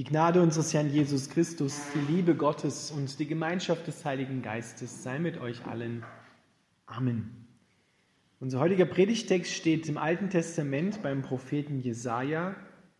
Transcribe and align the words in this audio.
Die 0.00 0.04
Gnade 0.04 0.40
unseres 0.40 0.72
Herrn 0.72 0.88
Jesus 0.88 1.28
Christus, 1.28 1.78
die 1.94 2.10
Liebe 2.10 2.34
Gottes 2.34 2.90
und 2.90 3.18
die 3.18 3.26
Gemeinschaft 3.26 3.86
des 3.86 4.02
Heiligen 4.02 4.40
Geistes 4.40 5.02
sei 5.02 5.18
mit 5.18 5.38
euch 5.38 5.66
allen. 5.66 6.06
Amen. 6.86 7.46
Unser 8.38 8.60
heutiger 8.60 8.86
Predigtext 8.86 9.52
steht 9.52 9.90
im 9.90 9.98
Alten 9.98 10.30
Testament 10.30 11.02
beim 11.02 11.20
Propheten 11.20 11.80
Jesaja 11.80 12.56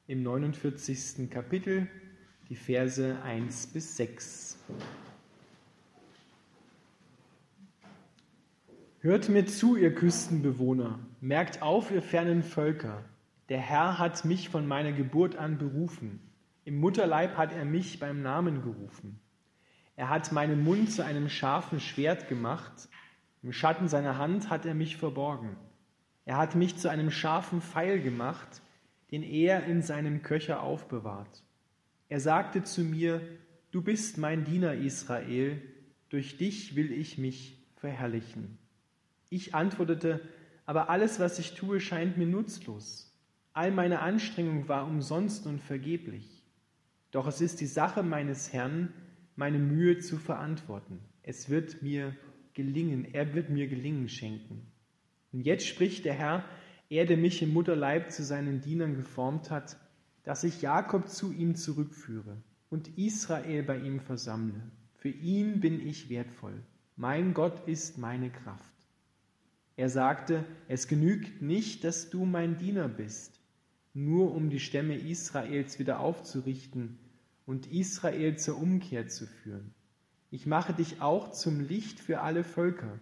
im 0.09 0.23
49. 0.23 1.31
Kapitel, 1.31 1.89
die 2.51 2.55
Verse 2.55 3.17
1 3.23 3.69
bis 3.69 3.97
6. 3.97 4.59
Hört 8.99 9.31
mir 9.31 9.47
zu, 9.47 9.75
ihr 9.75 9.95
Küstenbewohner, 9.95 10.99
merkt 11.23 11.63
auf, 11.63 11.91
ihr 11.91 12.03
fernen 12.03 12.43
Völker. 12.43 13.03
Der 13.49 13.59
Herr 13.59 13.99
hat 13.99 14.27
mich 14.27 14.51
von 14.51 14.69
meiner 14.69 14.93
Geburt 14.93 15.37
an 15.37 15.57
berufen. 15.57 16.21
Im 16.71 16.79
Mutterleib 16.79 17.37
hat 17.37 17.53
er 17.53 17.65
mich 17.65 17.99
beim 17.99 18.23
Namen 18.23 18.63
gerufen. 18.63 19.19
Er 19.97 20.09
hat 20.09 20.31
meinen 20.31 20.63
Mund 20.63 20.93
zu 20.93 21.05
einem 21.05 21.29
scharfen 21.29 21.81
Schwert 21.81 22.29
gemacht. 22.29 22.89
Im 23.43 23.53
Schatten 23.53 23.89
seiner 23.89 24.19
Hand 24.19 24.51
hat 24.51 24.65
er 24.67 24.75
mich 24.75 24.97
verborgen. 24.97 25.57
Er 26.27 26.37
hat 26.37 26.55
mich 26.55 26.77
zu 26.77 26.89
einem 26.89 27.11
scharfen 27.11 27.61
Pfeil 27.61 28.01
gemacht, 28.01 28.63
den 29.11 29.25
er 29.25 29.65
in 29.65 29.83
seinem 29.83 30.23
Köcher 30.23 30.63
aufbewahrt. 30.63 31.43
Er 32.09 32.21
sagte 32.21 32.63
zu 32.63 32.83
mir, 32.83 33.21
Du 33.73 33.83
bist 33.83 34.17
mein 34.17 34.45
Diener 34.45 34.75
Israel, 34.75 35.61
durch 36.09 36.37
dich 36.37 36.77
will 36.77 36.93
ich 36.93 37.19
mich 37.19 37.67
verherrlichen. 37.79 38.59
Ich 39.29 39.57
antwortete, 39.57 40.21
aber 40.67 40.89
alles, 40.89 41.19
was 41.19 41.41
ich 41.41 41.55
tue, 41.55 41.81
scheint 41.81 42.17
mir 42.17 42.29
nutzlos. 42.29 43.13
All 43.55 43.73
meine 43.73 43.99
Anstrengung 44.03 44.69
war 44.69 44.87
umsonst 44.87 45.49
und 45.49 45.61
vergeblich. 45.61 46.40
Doch 47.11 47.27
es 47.27 47.41
ist 47.41 47.61
die 47.61 47.67
Sache 47.67 48.03
meines 48.03 48.53
Herrn, 48.53 48.93
meine 49.37 49.59
Mühe 49.59 49.99
zu 49.99 50.17
verantworten. 50.17 51.01
Es 51.23 51.49
wird 51.49 51.83
mir 51.83 52.17
gelingen, 52.55 53.05
er 53.05 53.35
wird 53.35 53.51
mir 53.51 53.69
gelingen 53.69 54.09
schenken. 54.09 54.67
Und 55.33 55.43
jetzt 55.47 55.67
spricht 55.67 56.05
der 56.05 56.15
Herr, 56.15 56.45
er, 56.89 57.07
der 57.07 57.17
mich 57.17 57.41
im 57.43 57.53
Mutterleib 57.53 58.11
zu 58.11 58.25
seinen 58.25 58.61
Dienern 58.61 58.97
geformt 58.97 59.51
hat, 59.51 59.77
dass 60.25 60.45
ich 60.45 60.61
Jakob 60.61 61.09
zu 61.09 61.33
ihm 61.33 61.55
zurückführe 61.55 62.37
und 62.69 62.99
Israel 62.99 63.63
bei 63.63 63.79
ihm 63.79 64.01
versammle. 64.01 64.61
Für 64.97 65.09
ihn 65.09 65.61
bin 65.61 65.85
ich 65.87 66.11
wertvoll. 66.11 66.63
Mein 66.97 67.33
Gott 67.33 67.67
ist 67.67 67.97
meine 67.97 68.31
Kraft. 68.31 68.73
Er 69.77 69.89
sagte, 69.89 70.45
es 70.69 70.89
genügt 70.89 71.41
nicht, 71.41 71.85
dass 71.85 72.11
du 72.11 72.27
mein 72.27 72.59
Diener 72.59 72.89
bist, 72.89 73.40
nur 73.93 74.35
um 74.35 74.51
die 74.51 74.61
Stämme 74.61 74.97
Israels 74.97 75.79
wieder 75.79 76.01
aufzurichten 76.01 76.99
und 77.47 77.67
Israel 77.67 78.39
zur 78.39 78.59
Umkehr 78.59 79.09
zu 79.09 79.27
führen. 79.27 79.75
Ich 80.31 80.47
mache 80.47 80.73
dich 80.73 81.01
auch 81.01 81.33
zum 81.33 81.61
Licht 81.61 81.99
für 81.99 82.21
alle 82.21 82.45
Völker 82.45 82.99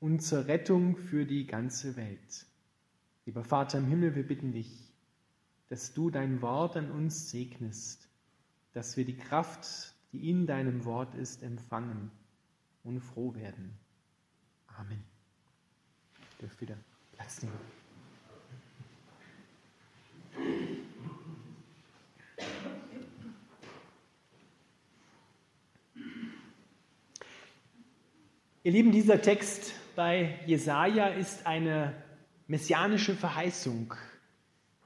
und 0.00 0.20
zur 0.20 0.46
Rettung 0.46 0.96
für 0.96 1.26
die 1.26 1.46
ganze 1.46 1.96
Welt. 1.96 2.46
Lieber 3.26 3.44
Vater 3.44 3.78
im 3.78 3.86
Himmel, 3.86 4.14
wir 4.14 4.26
bitten 4.26 4.52
dich, 4.52 4.94
dass 5.68 5.92
du 5.92 6.10
dein 6.10 6.42
Wort 6.42 6.76
an 6.76 6.90
uns 6.90 7.30
segnest, 7.30 8.08
dass 8.72 8.96
wir 8.96 9.04
die 9.04 9.16
Kraft, 9.16 9.94
die 10.12 10.30
in 10.30 10.46
deinem 10.46 10.84
Wort 10.84 11.14
ist, 11.14 11.42
empfangen 11.42 12.10
und 12.82 13.00
froh 13.00 13.34
werden. 13.34 13.78
Amen 14.66 15.12
dürft 16.42 16.60
wieder 16.60 16.76
Platz 17.12 17.42
nehmen. 17.42 17.81
Ihr 28.64 28.70
Lieben, 28.70 28.92
dieser 28.92 29.20
Text 29.20 29.74
bei 29.96 30.38
Jesaja 30.46 31.08
ist 31.08 31.48
eine 31.48 31.94
messianische 32.46 33.16
Verheißung. 33.16 33.92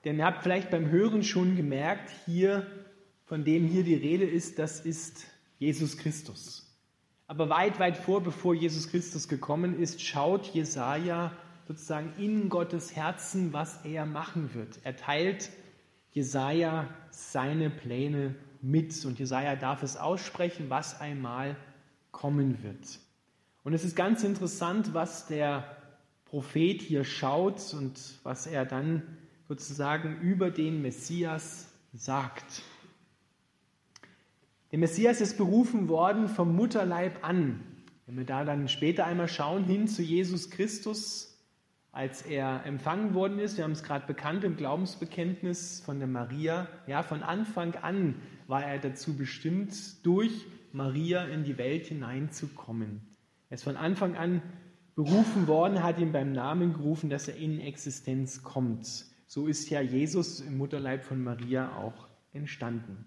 Denn 0.02 0.16
ihr 0.16 0.24
habt 0.24 0.42
vielleicht 0.42 0.70
beim 0.70 0.88
Hören 0.88 1.22
schon 1.22 1.56
gemerkt, 1.56 2.10
hier, 2.24 2.66
von 3.26 3.44
dem 3.44 3.66
hier 3.66 3.84
die 3.84 3.94
Rede 3.94 4.24
ist, 4.24 4.58
das 4.58 4.80
ist 4.80 5.26
Jesus 5.58 5.98
Christus. 5.98 6.74
Aber 7.26 7.50
weit, 7.50 7.78
weit 7.78 7.98
vor, 7.98 8.22
bevor 8.22 8.54
Jesus 8.54 8.88
Christus 8.88 9.28
gekommen 9.28 9.78
ist, 9.78 10.00
schaut 10.00 10.46
Jesaja 10.54 11.32
sozusagen 11.68 12.14
in 12.16 12.48
Gottes 12.48 12.96
Herzen, 12.96 13.52
was 13.52 13.84
er 13.84 14.06
machen 14.06 14.54
wird. 14.54 14.78
Er 14.84 14.96
teilt 14.96 15.50
Jesaja 16.12 16.88
seine 17.10 17.68
Pläne 17.68 18.36
mit 18.62 19.04
und 19.04 19.18
Jesaja 19.18 19.54
darf 19.54 19.82
es 19.82 19.98
aussprechen, 19.98 20.70
was 20.70 20.98
einmal 20.98 21.56
kommen 22.10 22.62
wird. 22.62 23.00
Und 23.66 23.74
es 23.74 23.82
ist 23.82 23.96
ganz 23.96 24.22
interessant, 24.22 24.94
was 24.94 25.26
der 25.26 25.76
Prophet 26.26 26.80
hier 26.80 27.02
schaut 27.02 27.74
und 27.74 27.98
was 28.22 28.46
er 28.46 28.64
dann 28.64 29.02
sozusagen 29.48 30.20
über 30.20 30.52
den 30.52 30.82
Messias 30.82 31.66
sagt. 31.92 32.62
Der 34.70 34.78
Messias 34.78 35.20
ist 35.20 35.36
berufen 35.36 35.88
worden 35.88 36.28
vom 36.28 36.54
Mutterleib 36.54 37.24
an. 37.24 37.60
Wenn 38.06 38.16
wir 38.16 38.24
da 38.24 38.44
dann 38.44 38.68
später 38.68 39.04
einmal 39.04 39.26
schauen, 39.26 39.64
hin 39.64 39.88
zu 39.88 40.00
Jesus 40.00 40.48
Christus, 40.50 41.36
als 41.90 42.22
er 42.22 42.64
empfangen 42.66 43.14
worden 43.14 43.40
ist. 43.40 43.56
Wir 43.56 43.64
haben 43.64 43.72
es 43.72 43.82
gerade 43.82 44.06
bekannt 44.06 44.44
im 44.44 44.56
Glaubensbekenntnis 44.56 45.82
von 45.84 45.98
der 45.98 46.06
Maria. 46.06 46.68
Ja, 46.86 47.02
von 47.02 47.24
Anfang 47.24 47.74
an 47.74 48.14
war 48.46 48.64
er 48.64 48.78
dazu 48.78 49.16
bestimmt, 49.16 50.06
durch 50.06 50.46
Maria 50.72 51.24
in 51.24 51.42
die 51.42 51.58
Welt 51.58 51.86
hineinzukommen. 51.86 53.15
Er 53.48 53.54
ist 53.54 53.64
von 53.64 53.76
Anfang 53.76 54.16
an 54.16 54.42
berufen 54.94 55.46
worden, 55.46 55.82
hat 55.82 55.98
ihn 55.98 56.12
beim 56.12 56.32
Namen 56.32 56.72
gerufen, 56.72 57.10
dass 57.10 57.28
er 57.28 57.36
in 57.36 57.60
Existenz 57.60 58.42
kommt. 58.42 59.04
So 59.26 59.46
ist 59.46 59.68
ja 59.70 59.80
Jesus 59.80 60.40
im 60.40 60.56
Mutterleib 60.56 61.04
von 61.04 61.22
Maria 61.22 61.76
auch 61.76 62.08
entstanden. 62.32 63.06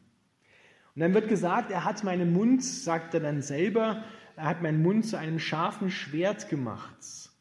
Und 0.96 1.02
dann 1.02 1.14
wird 1.14 1.30
gesagt, 1.30 1.72
er 1.72 1.86
hat 1.86 2.04
meinen 2.04 2.32
Mund, 2.32 2.64
sagt 2.64 3.14
er 3.14 3.20
dann 3.20 3.42
selber, 3.42 4.04
er 4.36 4.46
hat 4.46 4.62
meinen 4.62 4.82
Mund 4.82 5.06
zu 5.06 5.18
einem 5.18 5.40
scharfen 5.40 5.90
Schwert 5.90 6.50
gemacht. 6.50 7.32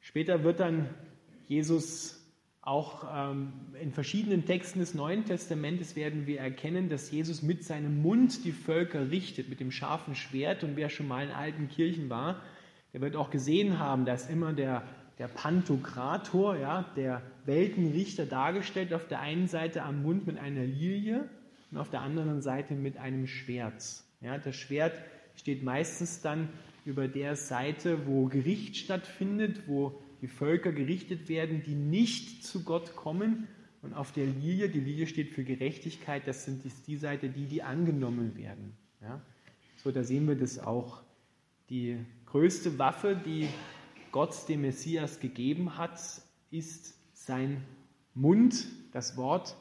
Später 0.00 0.44
wird 0.44 0.60
dann 0.60 0.88
Jesus 1.46 2.21
auch 2.62 3.04
ähm, 3.12 3.52
in 3.80 3.90
verschiedenen 3.90 4.46
Texten 4.46 4.78
des 4.78 4.94
Neuen 4.94 5.24
Testamentes 5.24 5.96
werden 5.96 6.28
wir 6.28 6.38
erkennen, 6.38 6.88
dass 6.88 7.10
Jesus 7.10 7.42
mit 7.42 7.64
seinem 7.64 8.00
Mund 8.02 8.44
die 8.44 8.52
Völker 8.52 9.10
richtet, 9.10 9.48
mit 9.48 9.58
dem 9.58 9.72
scharfen 9.72 10.14
Schwert. 10.14 10.62
Und 10.62 10.76
wer 10.76 10.88
schon 10.88 11.08
mal 11.08 11.24
in 11.24 11.32
alten 11.32 11.68
Kirchen 11.68 12.08
war, 12.08 12.40
der 12.92 13.00
wird 13.00 13.16
auch 13.16 13.30
gesehen 13.30 13.80
haben, 13.80 14.04
dass 14.04 14.30
immer 14.30 14.52
der, 14.52 14.84
der 15.18 15.26
Pantokrator, 15.26 16.56
ja, 16.56 16.84
der 16.94 17.22
Weltenrichter 17.46 18.26
dargestellt, 18.26 18.94
auf 18.94 19.08
der 19.08 19.18
einen 19.18 19.48
Seite 19.48 19.82
am 19.82 20.04
Mund 20.04 20.28
mit 20.28 20.38
einer 20.38 20.64
Lilie 20.64 21.28
und 21.72 21.78
auf 21.78 21.90
der 21.90 22.02
anderen 22.02 22.42
Seite 22.42 22.74
mit 22.74 22.96
einem 22.96 23.26
Schwert. 23.26 23.82
Ja, 24.20 24.38
das 24.38 24.54
Schwert 24.54 24.94
steht 25.34 25.64
meistens 25.64 26.20
dann 26.20 26.48
über 26.84 27.08
der 27.08 27.34
Seite, 27.34 28.06
wo 28.06 28.26
Gericht 28.26 28.76
stattfindet, 28.76 29.62
wo 29.66 30.00
die 30.22 30.28
Völker 30.28 30.72
gerichtet 30.72 31.28
werden, 31.28 31.62
die 31.62 31.74
nicht 31.74 32.44
zu 32.44 32.62
Gott 32.62 32.96
kommen. 32.96 33.48
Und 33.82 33.92
auf 33.92 34.12
der 34.12 34.26
Lilie, 34.26 34.68
die 34.68 34.80
Lilie 34.80 35.08
steht 35.08 35.30
für 35.30 35.42
Gerechtigkeit, 35.42 36.26
das 36.26 36.44
sind 36.44 36.62
die 36.86 36.96
Seite, 36.96 37.28
die, 37.28 37.46
die 37.46 37.62
angenommen 37.62 38.36
werden. 38.36 38.72
Ja? 39.02 39.20
So, 39.82 39.90
da 39.90 40.04
sehen 40.04 40.28
wir 40.28 40.36
das 40.36 40.60
auch. 40.60 41.02
Die 41.68 41.98
größte 42.26 42.78
Waffe, 42.78 43.20
die 43.26 43.48
Gott 44.12 44.48
dem 44.48 44.60
Messias 44.60 45.18
gegeben 45.18 45.76
hat, 45.76 46.00
ist 46.52 46.94
sein 47.12 47.62
Mund, 48.14 48.66
das 48.92 49.16
Wort, 49.16 49.56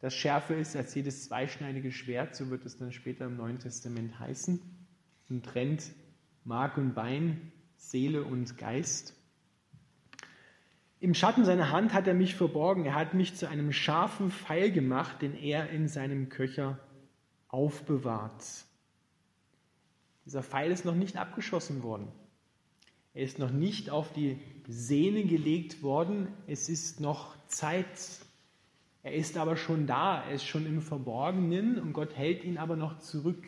das 0.00 0.14
schärfer 0.14 0.56
ist 0.56 0.76
als 0.76 0.94
jedes 0.94 1.24
zweischneidige 1.24 1.92
Schwert, 1.92 2.36
so 2.36 2.48
wird 2.50 2.64
es 2.64 2.78
dann 2.78 2.92
später 2.92 3.26
im 3.26 3.36
Neuen 3.36 3.58
Testament 3.58 4.18
heißen, 4.18 4.60
und 5.28 5.44
trennt 5.44 5.90
Mark 6.44 6.78
und 6.78 6.94
Bein, 6.94 7.52
Seele 7.76 8.22
und 8.22 8.56
Geist. 8.56 9.14
Im 11.00 11.14
Schatten 11.14 11.44
seiner 11.44 11.70
Hand 11.70 11.92
hat 11.92 12.06
er 12.06 12.14
mich 12.14 12.34
verborgen. 12.34 12.84
Er 12.86 12.94
hat 12.94 13.14
mich 13.14 13.34
zu 13.36 13.48
einem 13.48 13.72
scharfen 13.72 14.30
Pfeil 14.30 14.72
gemacht, 14.72 15.22
den 15.22 15.34
er 15.34 15.70
in 15.70 15.88
seinem 15.88 16.28
Köcher 16.28 16.78
aufbewahrt. 17.48 18.42
Dieser 20.24 20.42
Pfeil 20.42 20.70
ist 20.70 20.84
noch 20.84 20.94
nicht 20.94 21.16
abgeschossen 21.16 21.82
worden. 21.82 22.08
Er 23.14 23.22
ist 23.22 23.38
noch 23.38 23.50
nicht 23.50 23.90
auf 23.90 24.12
die 24.12 24.38
Sehne 24.66 25.24
gelegt 25.24 25.82
worden. 25.82 26.28
Es 26.46 26.68
ist 26.68 27.00
noch 27.00 27.36
Zeit. 27.46 27.86
Er 29.02 29.14
ist 29.14 29.36
aber 29.36 29.56
schon 29.56 29.86
da. 29.86 30.22
Er 30.24 30.32
ist 30.32 30.44
schon 30.44 30.66
im 30.66 30.82
Verborgenen 30.82 31.78
und 31.78 31.92
Gott 31.92 32.16
hält 32.16 32.44
ihn 32.44 32.58
aber 32.58 32.76
noch 32.76 32.98
zurück 32.98 33.46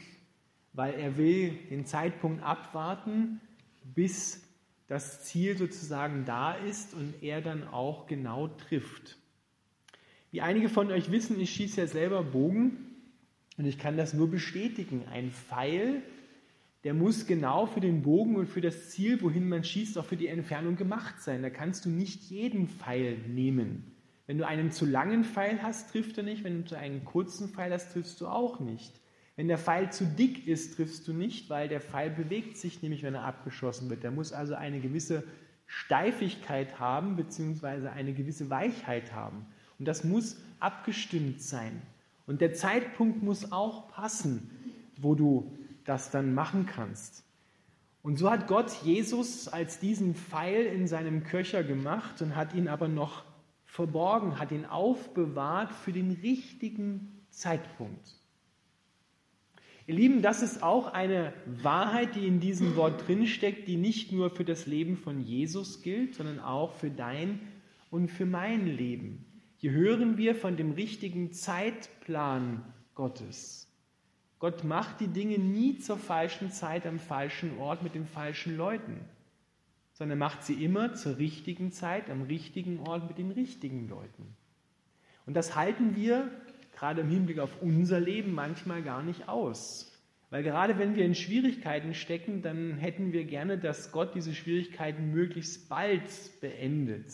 weil 0.78 0.94
er 0.94 1.16
will 1.16 1.58
den 1.70 1.86
Zeitpunkt 1.86 2.40
abwarten, 2.40 3.40
bis 3.82 4.40
das 4.88 5.24
Ziel 5.24 5.56
sozusagen 5.56 6.24
da 6.24 6.54
ist 6.54 6.94
und 6.94 7.22
er 7.22 7.40
dann 7.42 7.68
auch 7.68 8.06
genau 8.06 8.48
trifft. 8.48 9.18
Wie 10.30 10.40
einige 10.40 10.68
von 10.68 10.90
euch 10.90 11.10
wissen, 11.10 11.38
ich 11.38 11.50
schieße 11.50 11.80
ja 11.80 11.86
selber 11.86 12.22
Bogen 12.22 12.78
Und 13.56 13.66
ich 13.66 13.78
kann 13.78 13.96
das 13.96 14.14
nur 14.14 14.30
bestätigen. 14.30 15.04
Ein 15.12 15.30
Pfeil, 15.30 16.02
der 16.84 16.94
muss 16.94 17.26
genau 17.26 17.66
für 17.66 17.80
den 17.80 18.02
Bogen 18.02 18.36
und 18.36 18.46
für 18.46 18.60
das 18.60 18.90
Ziel, 18.90 19.20
wohin 19.20 19.48
man 19.48 19.64
schießt, 19.64 19.98
auch 19.98 20.04
für 20.04 20.16
die 20.16 20.28
Entfernung 20.28 20.76
gemacht 20.76 21.20
sein. 21.20 21.42
Da 21.42 21.50
kannst 21.50 21.84
du 21.84 21.90
nicht 21.90 22.30
jeden 22.30 22.68
Pfeil 22.68 23.18
nehmen. 23.26 23.92
Wenn 24.26 24.38
du 24.38 24.46
einen 24.46 24.70
zu 24.70 24.86
langen 24.86 25.24
Pfeil 25.24 25.62
hast, 25.62 25.90
trifft 25.90 26.18
er 26.18 26.24
nicht. 26.24 26.44
Wenn 26.44 26.64
du 26.64 26.78
einen 26.78 27.04
kurzen 27.04 27.48
Pfeil 27.48 27.72
hast, 27.72 27.92
triffst 27.92 28.20
du 28.20 28.28
auch 28.28 28.60
nicht. 28.60 28.92
Wenn 29.38 29.46
der 29.46 29.56
Pfeil 29.56 29.92
zu 29.92 30.04
dick 30.04 30.48
ist, 30.48 30.74
triffst 30.74 31.06
du 31.06 31.12
nicht, 31.12 31.48
weil 31.48 31.68
der 31.68 31.80
Pfeil 31.80 32.10
bewegt 32.10 32.56
sich 32.56 32.82
nämlich, 32.82 33.04
wenn 33.04 33.14
er 33.14 33.22
abgeschossen 33.22 33.88
wird. 33.88 34.02
Der 34.02 34.10
muss 34.10 34.32
also 34.32 34.56
eine 34.56 34.80
gewisse 34.80 35.22
Steifigkeit 35.68 36.80
haben, 36.80 37.14
beziehungsweise 37.14 37.92
eine 37.92 38.14
gewisse 38.14 38.50
Weichheit 38.50 39.12
haben. 39.12 39.46
Und 39.78 39.86
das 39.86 40.02
muss 40.02 40.38
abgestimmt 40.58 41.40
sein. 41.40 41.80
Und 42.26 42.40
der 42.40 42.52
Zeitpunkt 42.52 43.22
muss 43.22 43.52
auch 43.52 43.86
passen, 43.92 44.50
wo 44.96 45.14
du 45.14 45.56
das 45.84 46.10
dann 46.10 46.34
machen 46.34 46.66
kannst. 46.66 47.22
Und 48.02 48.18
so 48.18 48.32
hat 48.32 48.48
Gott 48.48 48.72
Jesus 48.82 49.46
als 49.46 49.78
diesen 49.78 50.16
Pfeil 50.16 50.66
in 50.66 50.88
seinem 50.88 51.22
Köcher 51.22 51.62
gemacht 51.62 52.20
und 52.22 52.34
hat 52.34 52.54
ihn 52.54 52.66
aber 52.66 52.88
noch 52.88 53.22
verborgen, 53.66 54.40
hat 54.40 54.50
ihn 54.50 54.64
aufbewahrt 54.64 55.72
für 55.72 55.92
den 55.92 56.10
richtigen 56.10 57.22
Zeitpunkt. 57.30 58.17
Ihr 59.88 59.94
Lieben, 59.94 60.20
das 60.20 60.42
ist 60.42 60.62
auch 60.62 60.92
eine 60.92 61.32
Wahrheit, 61.46 62.14
die 62.14 62.26
in 62.26 62.40
diesem 62.40 62.76
Wort 62.76 63.08
drinsteckt, 63.08 63.66
die 63.66 63.78
nicht 63.78 64.12
nur 64.12 64.28
für 64.28 64.44
das 64.44 64.66
Leben 64.66 64.98
von 64.98 65.18
Jesus 65.18 65.80
gilt, 65.80 66.14
sondern 66.14 66.40
auch 66.40 66.74
für 66.74 66.90
dein 66.90 67.40
und 67.90 68.08
für 68.10 68.26
mein 68.26 68.66
Leben. 68.66 69.24
Hier 69.56 69.70
hören 69.70 70.18
wir 70.18 70.34
von 70.34 70.58
dem 70.58 70.72
richtigen 70.72 71.32
Zeitplan 71.32 72.62
Gottes. 72.94 73.66
Gott 74.38 74.62
macht 74.62 75.00
die 75.00 75.08
Dinge 75.08 75.38
nie 75.38 75.78
zur 75.78 75.96
falschen 75.96 76.50
Zeit 76.50 76.86
am 76.86 76.98
falschen 76.98 77.56
Ort 77.56 77.82
mit 77.82 77.94
den 77.94 78.04
falschen 78.04 78.58
Leuten, 78.58 79.00
sondern 79.94 80.18
macht 80.18 80.44
sie 80.44 80.62
immer 80.62 80.92
zur 80.92 81.16
richtigen 81.16 81.72
Zeit 81.72 82.10
am 82.10 82.24
richtigen 82.24 82.80
Ort 82.80 83.08
mit 83.08 83.16
den 83.16 83.30
richtigen 83.30 83.88
Leuten. 83.88 84.36
Und 85.24 85.32
das 85.32 85.56
halten 85.56 85.96
wir 85.96 86.30
gerade 86.78 87.00
im 87.00 87.08
Hinblick 87.08 87.38
auf 87.40 87.60
unser 87.60 88.00
Leben 88.00 88.32
manchmal 88.34 88.82
gar 88.82 89.02
nicht 89.02 89.28
aus. 89.28 89.92
Weil 90.30 90.42
gerade 90.42 90.78
wenn 90.78 90.94
wir 90.94 91.04
in 91.04 91.14
Schwierigkeiten 91.14 91.94
stecken, 91.94 92.42
dann 92.42 92.76
hätten 92.76 93.12
wir 93.12 93.24
gerne, 93.24 93.58
dass 93.58 93.92
Gott 93.92 94.14
diese 94.14 94.34
Schwierigkeiten 94.34 95.10
möglichst 95.10 95.68
bald 95.68 96.02
beendet. 96.40 97.10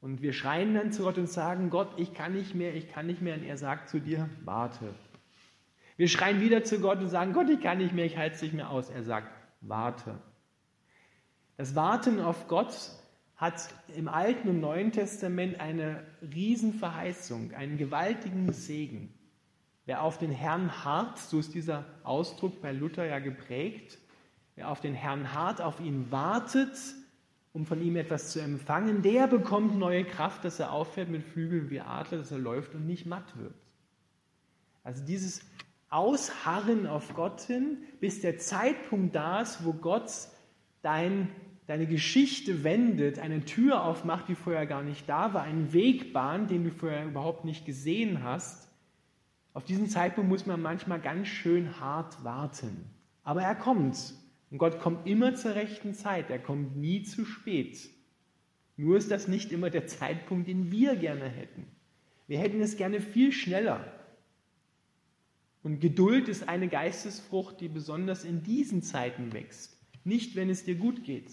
Und 0.00 0.22
wir 0.22 0.32
schreien 0.32 0.74
dann 0.74 0.92
zu 0.92 1.02
Gott 1.02 1.18
und 1.18 1.28
sagen, 1.28 1.70
Gott, 1.70 1.88
ich 1.96 2.12
kann 2.12 2.34
nicht 2.34 2.54
mehr, 2.54 2.74
ich 2.74 2.88
kann 2.88 3.06
nicht 3.06 3.22
mehr. 3.22 3.34
Und 3.34 3.42
er 3.42 3.56
sagt 3.56 3.88
zu 3.88 4.00
dir, 4.00 4.28
warte. 4.44 4.94
Wir 5.96 6.08
schreien 6.08 6.40
wieder 6.40 6.62
zu 6.62 6.78
Gott 6.80 6.98
und 6.98 7.08
sagen, 7.08 7.32
Gott, 7.32 7.48
ich 7.48 7.60
kann 7.60 7.78
nicht 7.78 7.94
mehr, 7.94 8.04
ich 8.04 8.18
halte 8.18 8.36
es 8.36 8.42
nicht 8.42 8.54
mehr 8.54 8.70
aus. 8.70 8.90
Er 8.90 9.02
sagt, 9.02 9.28
warte. 9.62 10.18
Das 11.56 11.74
Warten 11.74 12.20
auf 12.20 12.48
Gott 12.48 12.76
hat 13.36 13.68
im 13.94 14.08
Alten 14.08 14.48
und 14.48 14.60
Neuen 14.60 14.92
Testament 14.92 15.60
eine 15.60 16.02
Riesenverheißung, 16.22 17.52
einen 17.54 17.76
gewaltigen 17.76 18.52
Segen. 18.52 19.12
Wer 19.84 20.02
auf 20.02 20.18
den 20.18 20.30
Herrn 20.30 20.84
hart, 20.84 21.18
so 21.18 21.38
ist 21.38 21.54
dieser 21.54 21.84
Ausdruck 22.02 22.60
bei 22.60 22.72
Luther 22.72 23.06
ja 23.06 23.18
geprägt, 23.18 23.98
wer 24.56 24.70
auf 24.70 24.80
den 24.80 24.94
Herrn 24.94 25.32
hart, 25.32 25.60
auf 25.60 25.80
ihn 25.80 26.10
wartet, 26.10 26.76
um 27.52 27.64
von 27.64 27.80
ihm 27.80 27.96
etwas 27.96 28.32
zu 28.32 28.40
empfangen, 28.40 29.02
der 29.02 29.26
bekommt 29.28 29.78
neue 29.78 30.04
Kraft, 30.04 30.44
dass 30.44 30.60
er 30.60 30.72
auffährt 30.72 31.08
mit 31.08 31.22
Flügeln 31.22 31.70
wie 31.70 31.80
Adler, 31.80 32.18
dass 32.18 32.30
er 32.30 32.38
läuft 32.38 32.74
und 32.74 32.86
nicht 32.86 33.06
matt 33.06 33.36
wird. 33.38 33.54
Also 34.82 35.04
dieses 35.04 35.40
Ausharren 35.88 36.86
auf 36.86 37.14
Gott 37.14 37.40
hin, 37.40 37.78
bis 38.00 38.20
der 38.20 38.38
Zeitpunkt 38.38 39.14
da 39.14 39.40
ist, 39.40 39.64
wo 39.64 39.72
Gott 39.72 40.10
dein, 40.82 41.30
deine 41.66 41.86
Geschichte 41.86 42.64
wendet, 42.64 43.18
eine 43.18 43.44
Tür 43.44 43.82
aufmacht, 43.84 44.28
die 44.28 44.34
vorher 44.34 44.66
gar 44.66 44.82
nicht 44.82 45.08
da 45.08 45.34
war, 45.34 45.42
einen 45.42 45.72
Weg 45.72 46.12
bahnt, 46.12 46.50
den 46.50 46.64
du 46.64 46.70
vorher 46.70 47.06
überhaupt 47.06 47.44
nicht 47.44 47.66
gesehen 47.66 48.22
hast. 48.22 48.68
Auf 49.52 49.64
diesen 49.64 49.88
Zeitpunkt 49.88 50.30
muss 50.30 50.46
man 50.46 50.60
manchmal 50.62 51.00
ganz 51.00 51.28
schön 51.28 51.80
hart 51.80 52.22
warten. 52.22 52.84
Aber 53.24 53.42
er 53.42 53.54
kommt. 53.54 54.14
Und 54.50 54.58
Gott 54.58 54.78
kommt 54.78 55.06
immer 55.06 55.34
zur 55.34 55.54
rechten 55.54 55.94
Zeit. 55.94 56.30
Er 56.30 56.38
kommt 56.38 56.76
nie 56.76 57.02
zu 57.02 57.24
spät. 57.24 57.90
Nur 58.76 58.96
ist 58.96 59.10
das 59.10 59.26
nicht 59.26 59.52
immer 59.52 59.70
der 59.70 59.86
Zeitpunkt, 59.86 60.46
den 60.46 60.70
wir 60.70 60.94
gerne 60.96 61.28
hätten. 61.28 61.66
Wir 62.28 62.38
hätten 62.38 62.60
es 62.60 62.76
gerne 62.76 63.00
viel 63.00 63.32
schneller. 63.32 63.92
Und 65.62 65.80
Geduld 65.80 66.28
ist 66.28 66.48
eine 66.48 66.68
Geistesfrucht, 66.68 67.60
die 67.60 67.68
besonders 67.68 68.24
in 68.24 68.44
diesen 68.44 68.82
Zeiten 68.82 69.32
wächst. 69.32 69.80
Nicht, 70.04 70.36
wenn 70.36 70.50
es 70.50 70.64
dir 70.64 70.76
gut 70.76 71.02
geht, 71.02 71.30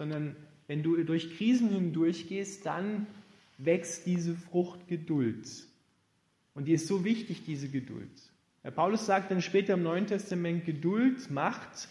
sondern 0.00 0.34
wenn 0.66 0.82
du 0.82 0.96
durch 1.04 1.36
Krisen 1.36 1.68
hindurchgehst, 1.68 2.64
dann 2.64 3.06
wächst 3.58 4.06
diese 4.06 4.34
Frucht 4.34 4.88
Geduld. 4.88 5.46
Und 6.54 6.64
die 6.64 6.72
ist 6.72 6.86
so 6.86 7.04
wichtig, 7.04 7.44
diese 7.44 7.68
Geduld. 7.68 8.10
Herr 8.62 8.70
Paulus 8.70 9.04
sagt 9.04 9.30
dann 9.30 9.42
später 9.42 9.74
im 9.74 9.82
Neuen 9.82 10.06
Testament, 10.06 10.64
Geduld 10.64 11.30
macht, 11.30 11.86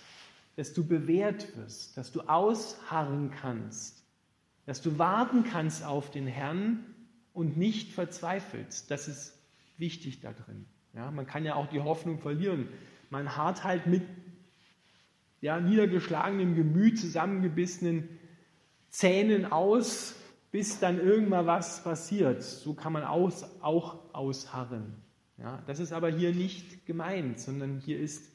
dass 0.55 0.73
du 0.73 0.83
bewährt 0.83 1.55
wirst, 1.55 1.97
dass 1.97 2.11
du 2.11 2.21
ausharren 2.21 3.29
kannst, 3.29 4.03
dass 4.65 4.81
du 4.81 4.97
warten 4.97 5.43
kannst 5.43 5.85
auf 5.85 6.09
den 6.09 6.25
Herrn 6.25 6.83
und 7.31 7.57
nicht 7.57 7.91
verzweifelst. 7.91 8.89
Das 8.89 9.07
ist 9.07 9.37
wichtig 9.77 10.19
da 10.21 10.33
drin. 10.33 10.65
Ja, 10.95 11.11
man 11.11 11.27
kann 11.27 11.45
ja 11.45 11.53
auch 11.53 11.67
die 11.67 11.81
Hoffnung 11.81 12.17
verlieren. 12.17 12.69
Man 13.11 13.35
hart 13.35 13.63
halt 13.63 13.85
mit 13.85 14.01
ja, 15.41 15.59
niedergeschlagenem 15.59 16.55
Gemüt, 16.55 16.99
zusammengebissenen 16.99 18.09
Zähnen 18.89 19.51
aus, 19.51 20.15
bis 20.51 20.79
dann 20.79 20.99
irgendwann 20.99 21.45
was 21.45 21.83
passiert. 21.83 22.43
So 22.43 22.73
kann 22.73 22.93
man 22.93 23.03
aus, 23.03 23.45
auch 23.61 24.13
ausharren. 24.13 24.95
Ja, 25.37 25.61
das 25.67 25.79
ist 25.79 25.93
aber 25.93 26.09
hier 26.09 26.33
nicht 26.33 26.85
gemeint, 26.85 27.39
sondern 27.39 27.79
hier 27.79 27.99
ist 27.99 28.31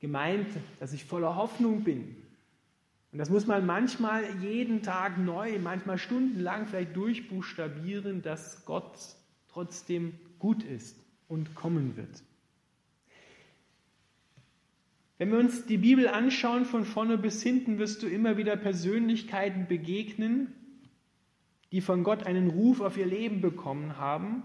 gemeint, 0.00 0.46
dass 0.80 0.92
ich 0.92 1.04
voller 1.04 1.36
Hoffnung 1.36 1.84
bin. 1.84 2.16
Und 3.12 3.18
das 3.18 3.30
muss 3.30 3.46
man 3.46 3.66
manchmal 3.66 4.22
jeden 4.42 4.82
Tag 4.82 5.18
neu, 5.18 5.58
manchmal 5.58 5.98
stundenlang 5.98 6.66
vielleicht 6.66 6.94
durchbuchstabieren, 6.94 8.22
dass 8.22 8.64
Gott 8.64 9.16
trotzdem 9.48 10.14
gut 10.38 10.62
ist 10.62 10.98
und 11.26 11.54
kommen 11.54 11.96
wird. 11.96 12.22
Wenn 15.18 15.32
wir 15.32 15.38
uns 15.38 15.66
die 15.66 15.78
Bibel 15.78 16.06
anschauen, 16.06 16.64
von 16.64 16.84
vorne 16.84 17.18
bis 17.18 17.42
hinten, 17.42 17.78
wirst 17.78 18.02
du 18.04 18.06
immer 18.06 18.36
wieder 18.36 18.56
Persönlichkeiten 18.56 19.66
begegnen, 19.66 20.54
die 21.72 21.80
von 21.80 22.04
Gott 22.04 22.24
einen 22.24 22.50
Ruf 22.50 22.80
auf 22.80 22.96
ihr 22.96 23.06
Leben 23.06 23.40
bekommen 23.40 23.98
haben, 23.98 24.44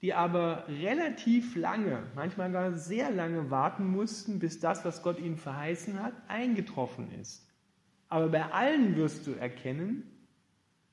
die 0.00 0.14
aber 0.14 0.66
relativ 0.68 1.56
lange, 1.56 2.04
manchmal 2.14 2.52
gar 2.52 2.76
sehr 2.78 3.10
lange 3.10 3.50
warten 3.50 3.86
mussten, 3.86 4.38
bis 4.38 4.60
das, 4.60 4.84
was 4.84 5.02
Gott 5.02 5.18
ihnen 5.18 5.36
verheißen 5.36 6.00
hat, 6.00 6.14
eingetroffen 6.28 7.10
ist. 7.20 7.48
Aber 8.08 8.28
bei 8.28 8.44
allen 8.44 8.96
wirst 8.96 9.26
du 9.26 9.32
erkennen, 9.32 10.04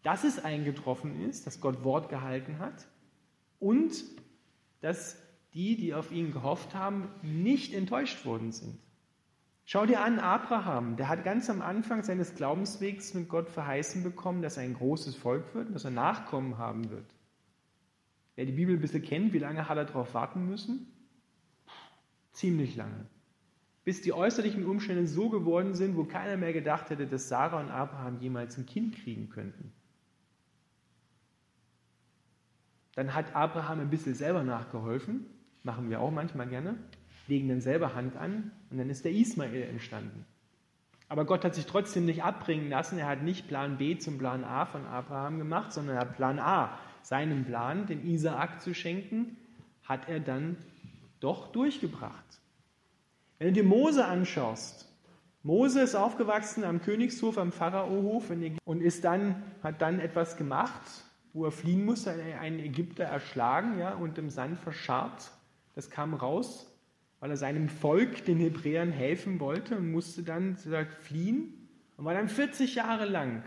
dass 0.02 0.24
es 0.24 0.44
eingetroffen 0.44 1.22
ist, 1.28 1.46
dass 1.46 1.62
Gott 1.62 1.84
Wort 1.84 2.10
gehalten 2.10 2.58
hat 2.58 2.88
und 3.60 4.04
dass 4.82 5.22
die, 5.54 5.76
die 5.76 5.94
auf 5.94 6.12
ihn 6.12 6.32
gehofft 6.32 6.74
haben, 6.74 7.10
nicht 7.22 7.74
enttäuscht 7.74 8.26
worden 8.26 8.52
sind. 8.52 8.80
Schau 9.72 9.86
dir 9.86 10.02
an, 10.02 10.18
Abraham, 10.18 10.96
der 10.96 11.10
hat 11.10 11.24
ganz 11.24 11.48
am 11.48 11.62
Anfang 11.62 12.02
seines 12.02 12.34
Glaubenswegs 12.34 13.14
mit 13.14 13.30
Gott 13.30 13.52
verheißen 13.52 14.02
bekommen, 14.02 14.42
dass 14.42 14.58
er 14.58 14.64
ein 14.64 14.74
großes 14.74 15.16
Volk 15.16 15.54
wird 15.54 15.76
dass 15.76 15.86
er 15.86 15.92
Nachkommen 15.92 16.58
haben 16.58 16.90
wird. 16.90 17.06
Wer 18.34 18.48
die 18.48 18.54
Bibel 18.54 18.74
ein 18.74 18.82
bisschen 18.82 19.04
kennt, 19.04 19.32
wie 19.32 19.38
lange 19.38 19.70
hat 19.70 19.78
er 19.78 19.86
darauf 19.86 20.16
warten 20.16 20.48
müssen? 20.48 20.88
Ziemlich 22.32 22.78
lange. 22.78 23.06
Bis 23.84 24.02
die 24.02 24.12
äußerlichen 24.12 24.66
Umstände 24.66 25.06
so 25.06 25.30
geworden 25.30 25.76
sind, 25.76 25.96
wo 25.96 26.04
keiner 26.04 26.36
mehr 26.36 26.52
gedacht 26.52 26.90
hätte, 26.90 27.06
dass 27.06 27.30
Sarah 27.30 27.60
und 27.60 27.70
Abraham 27.70 28.18
jemals 28.20 28.58
ein 28.58 28.66
Kind 28.66 28.96
kriegen 28.96 29.30
könnten. 29.30 29.72
Dann 32.96 33.14
hat 33.14 33.36
Abraham 33.36 33.82
ein 33.82 33.92
bisschen 33.92 34.16
selber 34.16 34.42
nachgeholfen 34.42 35.28
Machen 35.62 35.92
wir 35.92 36.00
auch 36.00 36.10
manchmal 36.10 36.48
gerne. 36.48 36.76
Legen 37.30 37.48
dann 37.48 37.62
selber 37.62 37.96
Hand 37.96 38.18
an 38.18 38.52
und 38.70 38.78
dann 38.78 38.90
ist 38.90 39.06
der 39.06 39.12
Ismael 39.12 39.64
entstanden. 39.64 40.26
Aber 41.08 41.26
Gott 41.26 41.44
hat 41.44 41.56
sich 41.56 41.66
trotzdem 41.66 42.06
nicht 42.06 42.24
abbringen 42.24 42.70
lassen. 42.70 43.00
Er 43.00 43.08
hat 43.08 43.24
nicht 43.24 43.48
Plan 43.48 43.78
B 43.78 43.98
zum 43.98 44.18
Plan 44.18 44.44
A 44.44 44.66
von 44.66 44.86
Abraham 44.86 45.40
gemacht, 45.40 45.74
sondern 45.74 45.96
er 45.96 46.02
hat 46.02 46.16
Plan 46.16 46.40
A, 46.40 46.78
seinen 47.02 47.46
Plan, 47.46 47.88
den 47.88 48.06
Isaak 48.06 48.62
zu 48.62 48.76
schenken, 48.76 49.38
hat 49.84 50.08
er 50.08 50.20
dann 50.20 50.58
doch 51.20 51.52
durchgebracht. 51.52 52.26
Wenn 53.40 53.48
du 53.48 53.54
dir 53.54 53.64
Mose 53.64 54.06
anschaust, 54.06 54.88
Mose 55.42 55.82
ist 55.82 55.96
aufgewachsen 55.96 56.64
am 56.64 56.82
Königshof, 56.82 57.38
am 57.38 57.52
Pharaohof 57.52 58.30
und 58.66 58.82
ist 58.82 59.04
dann, 59.06 59.42
hat 59.64 59.82
dann 59.82 60.00
etwas 60.00 60.36
gemacht, 60.38 60.82
wo 61.34 61.46
er 61.46 61.52
fliehen 61.52 61.86
musste, 61.86 62.12
einen 62.12 62.60
Ägypter 62.60 63.06
erschlagen 63.06 63.80
ja, 63.80 63.94
und 63.94 64.18
im 64.18 64.30
Sand 64.30 64.60
verscharrt. 64.60 65.32
Das 65.76 65.90
kam 65.90 66.14
raus. 66.14 66.68
Weil 67.20 67.32
er 67.32 67.38
seinem 67.38 67.70
Volk, 67.70 68.26
den 68.26 68.40
Hebräern, 68.40 68.92
helfen 68.92 69.40
wollte 69.40 69.78
und 69.78 69.92
musste 69.92 70.24
dann 70.24 70.56
gesagt, 70.56 70.94
fliehen 71.04 71.54
und 71.98 72.06
war 72.06 72.14
dann 72.14 72.30
40 72.30 72.76
Jahre 72.76 73.06
lang 73.06 73.44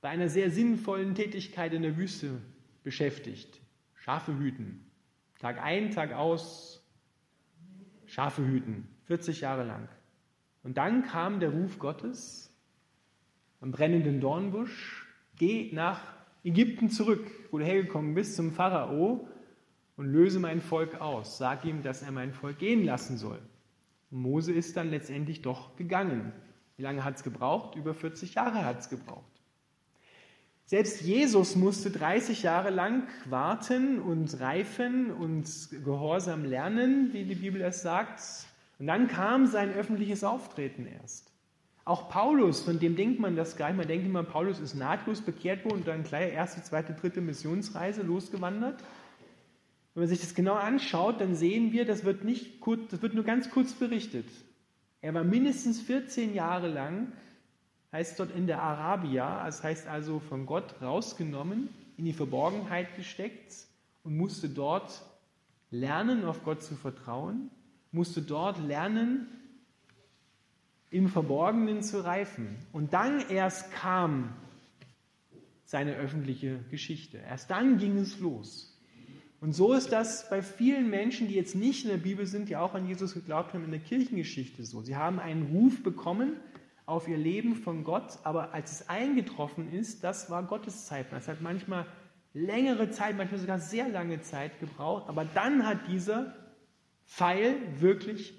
bei 0.00 0.08
einer 0.08 0.28
sehr 0.28 0.50
sinnvollen 0.50 1.14
Tätigkeit 1.14 1.72
in 1.72 1.82
der 1.82 1.96
Wüste 1.96 2.40
beschäftigt. 2.82 3.60
Schafe 3.94 4.36
hüten. 4.36 4.90
Tag 5.38 5.62
ein, 5.62 5.90
Tag 5.90 6.12
aus, 6.12 6.84
Schafe 8.06 8.44
hüten. 8.44 8.88
40 9.04 9.40
Jahre 9.40 9.64
lang. 9.64 9.88
Und 10.62 10.76
dann 10.76 11.04
kam 11.04 11.40
der 11.40 11.50
Ruf 11.50 11.78
Gottes 11.78 12.52
am 13.60 13.70
brennenden 13.70 14.20
Dornbusch, 14.20 15.06
geh 15.36 15.72
nach 15.72 16.00
Ägypten 16.44 16.90
zurück, 16.90 17.30
wo 17.50 17.58
du 17.58 17.64
hergekommen 17.64 18.14
bist, 18.14 18.34
zum 18.34 18.52
Pharao 18.52 19.28
und 19.96 20.06
löse 20.06 20.40
mein 20.40 20.60
Volk 20.60 21.00
aus. 21.00 21.38
Sag 21.38 21.64
ihm, 21.64 21.82
dass 21.82 22.02
er 22.02 22.12
mein 22.12 22.32
Volk 22.32 22.58
gehen 22.58 22.84
lassen 22.84 23.16
soll. 23.16 23.40
Und 24.10 24.22
Mose 24.22 24.52
ist 24.52 24.76
dann 24.76 24.90
letztendlich 24.90 25.42
doch 25.42 25.76
gegangen. 25.76 26.32
Wie 26.76 26.82
lange 26.82 27.04
hat 27.04 27.16
es 27.16 27.22
gebraucht? 27.22 27.76
Über 27.76 27.94
40 27.94 28.34
Jahre 28.34 28.64
hat 28.64 28.80
es 28.80 28.88
gebraucht. 28.88 29.32
Selbst 30.64 31.02
Jesus 31.02 31.54
musste 31.54 31.90
30 31.90 32.44
Jahre 32.44 32.70
lang 32.70 33.06
warten 33.26 34.00
und 34.00 34.40
reifen 34.40 35.10
und 35.10 35.46
gehorsam 35.84 36.44
lernen, 36.44 37.12
wie 37.12 37.24
die 37.24 37.34
Bibel 37.34 37.60
es 37.60 37.82
sagt. 37.82 38.20
Und 38.78 38.86
dann 38.86 39.06
kam 39.06 39.46
sein 39.46 39.72
öffentliches 39.72 40.24
Auftreten 40.24 40.86
erst. 40.86 41.30
Auch 41.84 42.08
Paulus, 42.08 42.62
von 42.62 42.78
dem 42.78 42.96
denkt 42.96 43.20
man 43.20 43.34
das 43.36 43.56
gar 43.56 43.68
nicht. 43.68 43.76
Man 43.76 43.88
denkt 43.88 44.06
immer, 44.06 44.22
Paulus 44.22 44.60
ist 44.60 44.74
nahtlos 44.74 45.20
bekehrt 45.20 45.64
worden 45.64 45.78
und 45.78 45.88
dann 45.88 46.04
gleich 46.04 46.32
erste, 46.32 46.62
zweite, 46.62 46.94
dritte 46.94 47.20
Missionsreise 47.20 48.02
losgewandert. 48.02 48.82
Wenn 49.94 50.02
man 50.02 50.08
sich 50.08 50.20
das 50.20 50.34
genau 50.34 50.54
anschaut, 50.54 51.20
dann 51.20 51.34
sehen 51.34 51.72
wir, 51.72 51.84
das 51.84 52.04
wird, 52.04 52.24
nicht 52.24 52.60
kurz, 52.60 52.90
das 52.90 53.02
wird 53.02 53.14
nur 53.14 53.24
ganz 53.24 53.50
kurz 53.50 53.74
berichtet. 53.74 54.26
Er 55.02 55.12
war 55.14 55.24
mindestens 55.24 55.80
14 55.80 56.34
Jahre 56.34 56.68
lang, 56.68 57.12
heißt 57.92 58.18
dort 58.18 58.34
in 58.34 58.46
der 58.46 58.62
Arabia, 58.62 59.44
das 59.44 59.62
heißt 59.62 59.86
also 59.86 60.18
von 60.20 60.46
Gott 60.46 60.80
rausgenommen, 60.80 61.68
in 61.98 62.06
die 62.06 62.14
Verborgenheit 62.14 62.96
gesteckt 62.96 63.52
und 64.02 64.16
musste 64.16 64.48
dort 64.48 65.02
lernen, 65.70 66.24
auf 66.24 66.42
Gott 66.42 66.62
zu 66.62 66.74
vertrauen, 66.74 67.50
musste 67.90 68.22
dort 68.22 68.58
lernen, 68.58 69.26
im 70.90 71.08
Verborgenen 71.08 71.82
zu 71.82 72.04
reifen. 72.04 72.56
Und 72.72 72.92
dann 72.92 73.20
erst 73.28 73.72
kam 73.72 74.34
seine 75.64 75.96
öffentliche 75.96 76.58
Geschichte. 76.70 77.18
Erst 77.18 77.50
dann 77.50 77.78
ging 77.78 77.96
es 77.96 78.18
los. 78.20 78.71
Und 79.42 79.54
so 79.54 79.72
ist 79.72 79.90
das 79.90 80.30
bei 80.30 80.40
vielen 80.40 80.88
Menschen, 80.88 81.26
die 81.26 81.34
jetzt 81.34 81.56
nicht 81.56 81.82
in 81.82 81.90
der 81.90 81.96
Bibel 81.96 82.26
sind, 82.26 82.48
die 82.48 82.54
auch 82.54 82.74
an 82.74 82.86
Jesus 82.86 83.12
geglaubt 83.12 83.52
haben, 83.52 83.64
in 83.64 83.72
der 83.72 83.80
Kirchengeschichte 83.80 84.64
so. 84.64 84.82
Sie 84.82 84.94
haben 84.94 85.18
einen 85.18 85.46
Ruf 85.46 85.82
bekommen 85.82 86.36
auf 86.86 87.08
ihr 87.08 87.16
Leben 87.16 87.56
von 87.56 87.82
Gott, 87.82 88.20
aber 88.22 88.54
als 88.54 88.70
es 88.70 88.88
eingetroffen 88.88 89.72
ist, 89.72 90.04
das 90.04 90.30
war 90.30 90.44
Gottes 90.44 90.86
Zeit. 90.86 91.06
Es 91.12 91.26
hat 91.26 91.40
manchmal 91.40 91.86
längere 92.34 92.90
Zeit, 92.90 93.16
manchmal 93.16 93.40
sogar 93.40 93.58
sehr 93.58 93.88
lange 93.88 94.20
Zeit 94.20 94.60
gebraucht, 94.60 95.08
aber 95.08 95.24
dann 95.24 95.66
hat 95.66 95.88
dieser 95.88 96.36
Pfeil 97.04 97.56
wirklich 97.80 98.34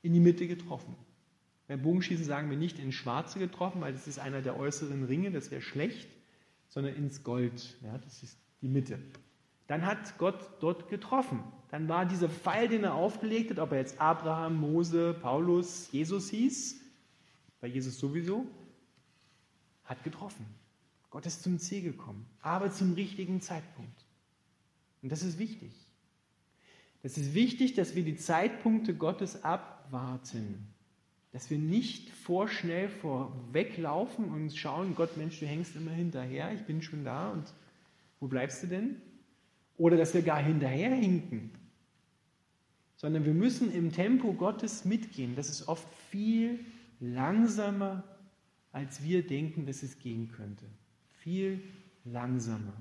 in 0.00 0.14
die 0.14 0.20
Mitte 0.20 0.46
getroffen. 0.46 0.96
Beim 1.68 1.82
Bogenschießen 1.82 2.24
sagen 2.24 2.48
wir 2.48 2.56
nicht 2.56 2.78
ins 2.78 2.94
Schwarze 2.94 3.38
getroffen, 3.38 3.82
weil 3.82 3.92
das 3.92 4.08
ist 4.08 4.18
einer 4.18 4.40
der 4.40 4.58
äußeren 4.58 5.04
Ringe, 5.04 5.32
das 5.32 5.50
wäre 5.50 5.60
schlecht, 5.60 6.08
sondern 6.68 6.94
ins 6.94 7.24
Gold. 7.24 7.76
Ja, 7.82 7.98
das 7.98 8.22
ist 8.22 8.38
die 8.62 8.68
Mitte. 8.68 8.98
Dann 9.66 9.84
hat 9.84 10.18
Gott 10.18 10.50
dort 10.60 10.88
getroffen. 10.88 11.42
Dann 11.70 11.88
war 11.88 12.06
dieser 12.06 12.28
Pfeil, 12.28 12.68
den 12.68 12.84
er 12.84 12.94
aufgelegt 12.94 13.50
hat, 13.50 13.58
ob 13.58 13.72
er 13.72 13.78
jetzt 13.78 14.00
Abraham, 14.00 14.60
Mose, 14.60 15.14
Paulus, 15.14 15.90
Jesus 15.90 16.30
hieß, 16.30 16.80
bei 17.60 17.66
Jesus 17.66 17.98
sowieso, 17.98 18.46
hat 19.84 20.02
getroffen. 20.04 20.46
Gott 21.10 21.26
ist 21.26 21.42
zum 21.42 21.58
Ziel 21.58 21.82
gekommen, 21.82 22.26
aber 22.40 22.70
zum 22.70 22.94
richtigen 22.94 23.40
Zeitpunkt. 23.40 24.04
Und 25.02 25.10
das 25.10 25.22
ist 25.22 25.38
wichtig. 25.38 25.72
Das 27.02 27.16
ist 27.16 27.34
wichtig, 27.34 27.74
dass 27.74 27.94
wir 27.94 28.04
die 28.04 28.16
Zeitpunkte 28.16 28.94
Gottes 28.94 29.44
abwarten. 29.44 30.66
Dass 31.32 31.50
wir 31.50 31.58
nicht 31.58 32.10
vorschnell 32.10 32.88
vorweglaufen 32.88 34.26
und 34.26 34.56
schauen, 34.56 34.94
Gott, 34.94 35.16
Mensch, 35.16 35.38
du 35.38 35.46
hängst 35.46 35.76
immer 35.76 35.90
hinterher, 35.90 36.52
ich 36.52 36.64
bin 36.64 36.82
schon 36.82 37.04
da 37.04 37.30
und 37.30 37.44
wo 38.20 38.26
bleibst 38.26 38.62
du 38.62 38.66
denn? 38.66 39.00
Oder 39.78 39.96
dass 39.96 40.14
wir 40.14 40.22
gar 40.22 40.42
hinterherhinken, 40.42 41.50
sondern 42.96 43.24
wir 43.24 43.34
müssen 43.34 43.72
im 43.72 43.92
Tempo 43.92 44.32
Gottes 44.32 44.84
mitgehen. 44.84 45.36
Das 45.36 45.50
ist 45.50 45.68
oft 45.68 45.86
viel 46.10 46.64
langsamer, 47.00 48.02
als 48.72 49.02
wir 49.02 49.26
denken, 49.26 49.66
dass 49.66 49.82
es 49.82 49.98
gehen 49.98 50.30
könnte. 50.32 50.64
Viel 51.20 51.62
langsamer. 52.04 52.72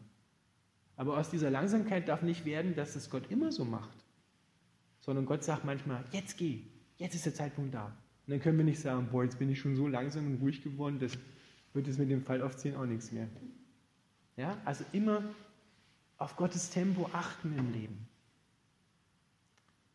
Aber 0.97 1.17
aus 1.17 1.29
dieser 1.29 1.49
Langsamkeit 1.49 2.07
darf 2.07 2.21
nicht 2.21 2.45
werden, 2.45 2.75
dass 2.75 2.95
es 2.95 3.09
Gott 3.09 3.29
immer 3.29 3.51
so 3.51 3.65
macht, 3.65 3.97
sondern 5.01 5.25
Gott 5.25 5.43
sagt 5.43 5.65
manchmal, 5.65 6.03
jetzt 6.11 6.37
geh, 6.37 6.61
jetzt 6.97 7.15
ist 7.15 7.25
der 7.25 7.33
Zeitpunkt 7.33 7.73
da. 7.73 7.87
Und 7.87 8.31
dann 8.31 8.39
können 8.39 8.57
wir 8.57 8.65
nicht 8.65 8.79
sagen, 8.79 9.09
boah, 9.11 9.23
jetzt 9.23 9.37
bin 9.37 9.49
ich 9.49 9.59
schon 9.59 9.75
so 9.75 9.87
langsam 9.87 10.25
und 10.25 10.41
ruhig 10.41 10.63
geworden, 10.63 10.97
das 10.99 11.17
wird 11.73 11.87
es 11.87 11.97
mit 11.97 12.09
dem 12.09 12.23
Fall 12.23 12.41
aufziehen 12.41 12.75
auch 12.75 12.85
nichts 12.85 13.11
mehr. 13.11 13.27
Ja, 14.37 14.57
also 14.63 14.85
immer 14.93 15.23
auf 16.17 16.35
Gottes 16.35 16.69
Tempo 16.69 17.09
achten 17.13 17.57
im 17.57 17.71
Leben. 17.71 18.07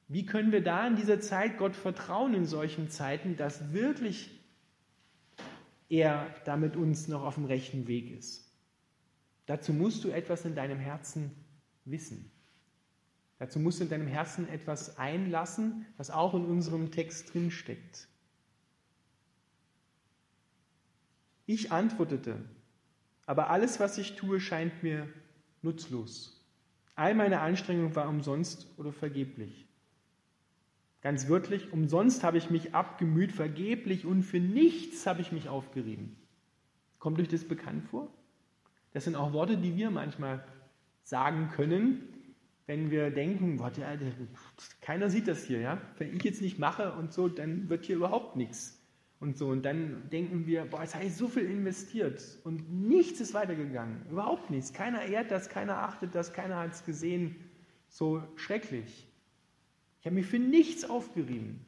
Wie 0.08 0.26
können 0.26 0.50
wir 0.50 0.62
da 0.62 0.86
in 0.86 0.96
dieser 0.96 1.20
Zeit 1.20 1.56
Gott 1.56 1.76
vertrauen 1.76 2.34
in 2.34 2.44
solchen 2.44 2.90
Zeiten, 2.90 3.36
dass 3.36 3.72
wirklich 3.72 4.30
er 5.88 6.26
da 6.44 6.56
mit 6.56 6.76
uns 6.76 7.06
noch 7.08 7.22
auf 7.22 7.36
dem 7.36 7.44
rechten 7.44 7.86
Weg 7.86 8.10
ist? 8.10 8.50
Dazu 9.46 9.72
musst 9.72 10.04
du 10.04 10.10
etwas 10.10 10.44
in 10.44 10.54
deinem 10.54 10.78
Herzen 10.78 11.30
wissen. 11.84 12.30
Dazu 13.38 13.58
musst 13.58 13.80
du 13.80 13.84
in 13.84 13.90
deinem 13.90 14.06
Herzen 14.06 14.48
etwas 14.48 14.98
einlassen, 14.98 15.86
was 15.96 16.10
auch 16.10 16.34
in 16.34 16.44
unserem 16.44 16.90
Text 16.90 17.32
drinsteckt. 17.32 18.08
Ich 21.46 21.72
antwortete, 21.72 22.36
aber 23.26 23.50
alles, 23.50 23.80
was 23.80 23.96
ich 23.96 24.14
tue, 24.14 24.40
scheint 24.40 24.82
mir 24.82 25.08
nutzlos. 25.62 26.44
All 26.94 27.14
meine 27.14 27.40
Anstrengung 27.40 27.94
war 27.94 28.08
umsonst 28.08 28.66
oder 28.76 28.92
vergeblich. 28.92 29.66
Ganz 31.02 31.28
wörtlich, 31.28 31.72
umsonst 31.72 32.22
habe 32.22 32.36
ich 32.36 32.50
mich 32.50 32.74
abgemüht, 32.74 33.32
vergeblich 33.32 34.04
und 34.04 34.22
für 34.22 34.40
nichts 34.40 35.06
habe 35.06 35.22
ich 35.22 35.32
mich 35.32 35.48
aufgerieben. 35.48 36.16
Kommt 36.98 37.18
euch 37.20 37.28
das 37.28 37.44
bekannt 37.44 37.84
vor? 37.84 38.12
Das 38.92 39.04
sind 39.04 39.16
auch 39.16 39.32
Worte, 39.32 39.56
die 39.56 39.76
wir 39.76 39.90
manchmal 39.90 40.44
sagen 41.02 41.48
können, 41.48 42.02
wenn 42.66 42.90
wir 42.90 43.10
denken, 43.10 43.56
boah, 43.56 43.70
der, 43.70 43.96
der, 43.96 44.12
keiner 44.80 45.08
sieht 45.08 45.26
das 45.26 45.44
hier, 45.44 45.60
ja? 45.60 45.80
Wenn 45.96 46.14
ich 46.14 46.22
jetzt 46.22 46.42
nicht 46.42 46.58
mache 46.58 46.92
und 46.92 47.12
so, 47.12 47.28
dann 47.28 47.68
wird 47.68 47.86
hier 47.86 47.96
überhaupt 47.96 48.36
nichts 48.36 48.79
und 49.20 49.36
so. 49.36 49.48
Und 49.48 49.62
dann 49.62 50.08
denken 50.10 50.46
wir, 50.46 50.64
boah, 50.64 50.82
jetzt 50.82 50.94
habe 50.94 51.04
ich 51.04 51.14
so 51.14 51.28
viel 51.28 51.44
investiert 51.44 52.22
und 52.44 52.70
nichts 52.72 53.20
ist 53.20 53.34
weitergegangen. 53.34 54.06
Überhaupt 54.10 54.50
nichts. 54.50 54.72
Keiner 54.72 55.02
ehrt 55.02 55.30
das, 55.30 55.48
keiner 55.48 55.78
achtet 55.78 56.14
das, 56.14 56.32
keiner 56.32 56.58
hat 56.58 56.72
es 56.72 56.84
gesehen. 56.84 57.36
So 57.88 58.22
schrecklich. 58.36 59.06
Ich 60.00 60.06
habe 60.06 60.16
mich 60.16 60.26
für 60.26 60.38
nichts 60.38 60.88
aufgerieben. 60.88 61.60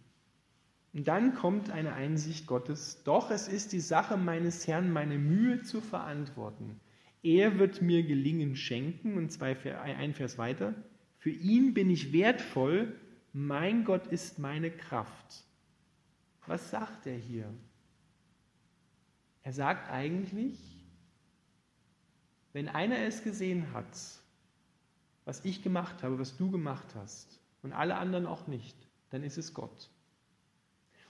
Und 0.94 1.08
dann 1.08 1.34
kommt 1.34 1.70
eine 1.70 1.94
Einsicht 1.94 2.46
Gottes, 2.46 3.02
doch 3.04 3.30
es 3.30 3.48
ist 3.48 3.72
die 3.72 3.80
Sache 3.80 4.16
meines 4.16 4.66
Herrn, 4.66 4.92
meine 4.92 5.18
Mühe 5.18 5.62
zu 5.62 5.80
verantworten. 5.80 6.80
Er 7.22 7.58
wird 7.58 7.80
mir 7.80 8.02
Gelingen 8.02 8.56
schenken, 8.56 9.16
und 9.16 9.30
zwei, 9.30 9.56
ein 9.80 10.12
Vers 10.12 10.36
weiter, 10.36 10.74
für 11.18 11.30
ihn 11.30 11.72
bin 11.72 11.88
ich 11.88 12.12
wertvoll, 12.12 12.94
mein 13.32 13.84
Gott 13.84 14.06
ist 14.08 14.38
meine 14.38 14.70
Kraft. 14.70 15.44
Was 16.46 16.70
sagt 16.70 17.06
er 17.06 17.16
hier? 17.16 17.52
Er 19.42 19.52
sagt 19.52 19.90
eigentlich, 19.90 20.58
wenn 22.52 22.68
einer 22.68 22.98
es 22.98 23.22
gesehen 23.22 23.72
hat, 23.72 23.96
was 25.24 25.44
ich 25.44 25.62
gemacht 25.62 26.02
habe, 26.02 26.18
was 26.18 26.36
du 26.36 26.50
gemacht 26.50 26.94
hast, 26.94 27.40
und 27.62 27.72
alle 27.72 27.96
anderen 27.96 28.26
auch 28.26 28.46
nicht, 28.46 28.76
dann 29.10 29.22
ist 29.22 29.38
es 29.38 29.54
Gott. 29.54 29.90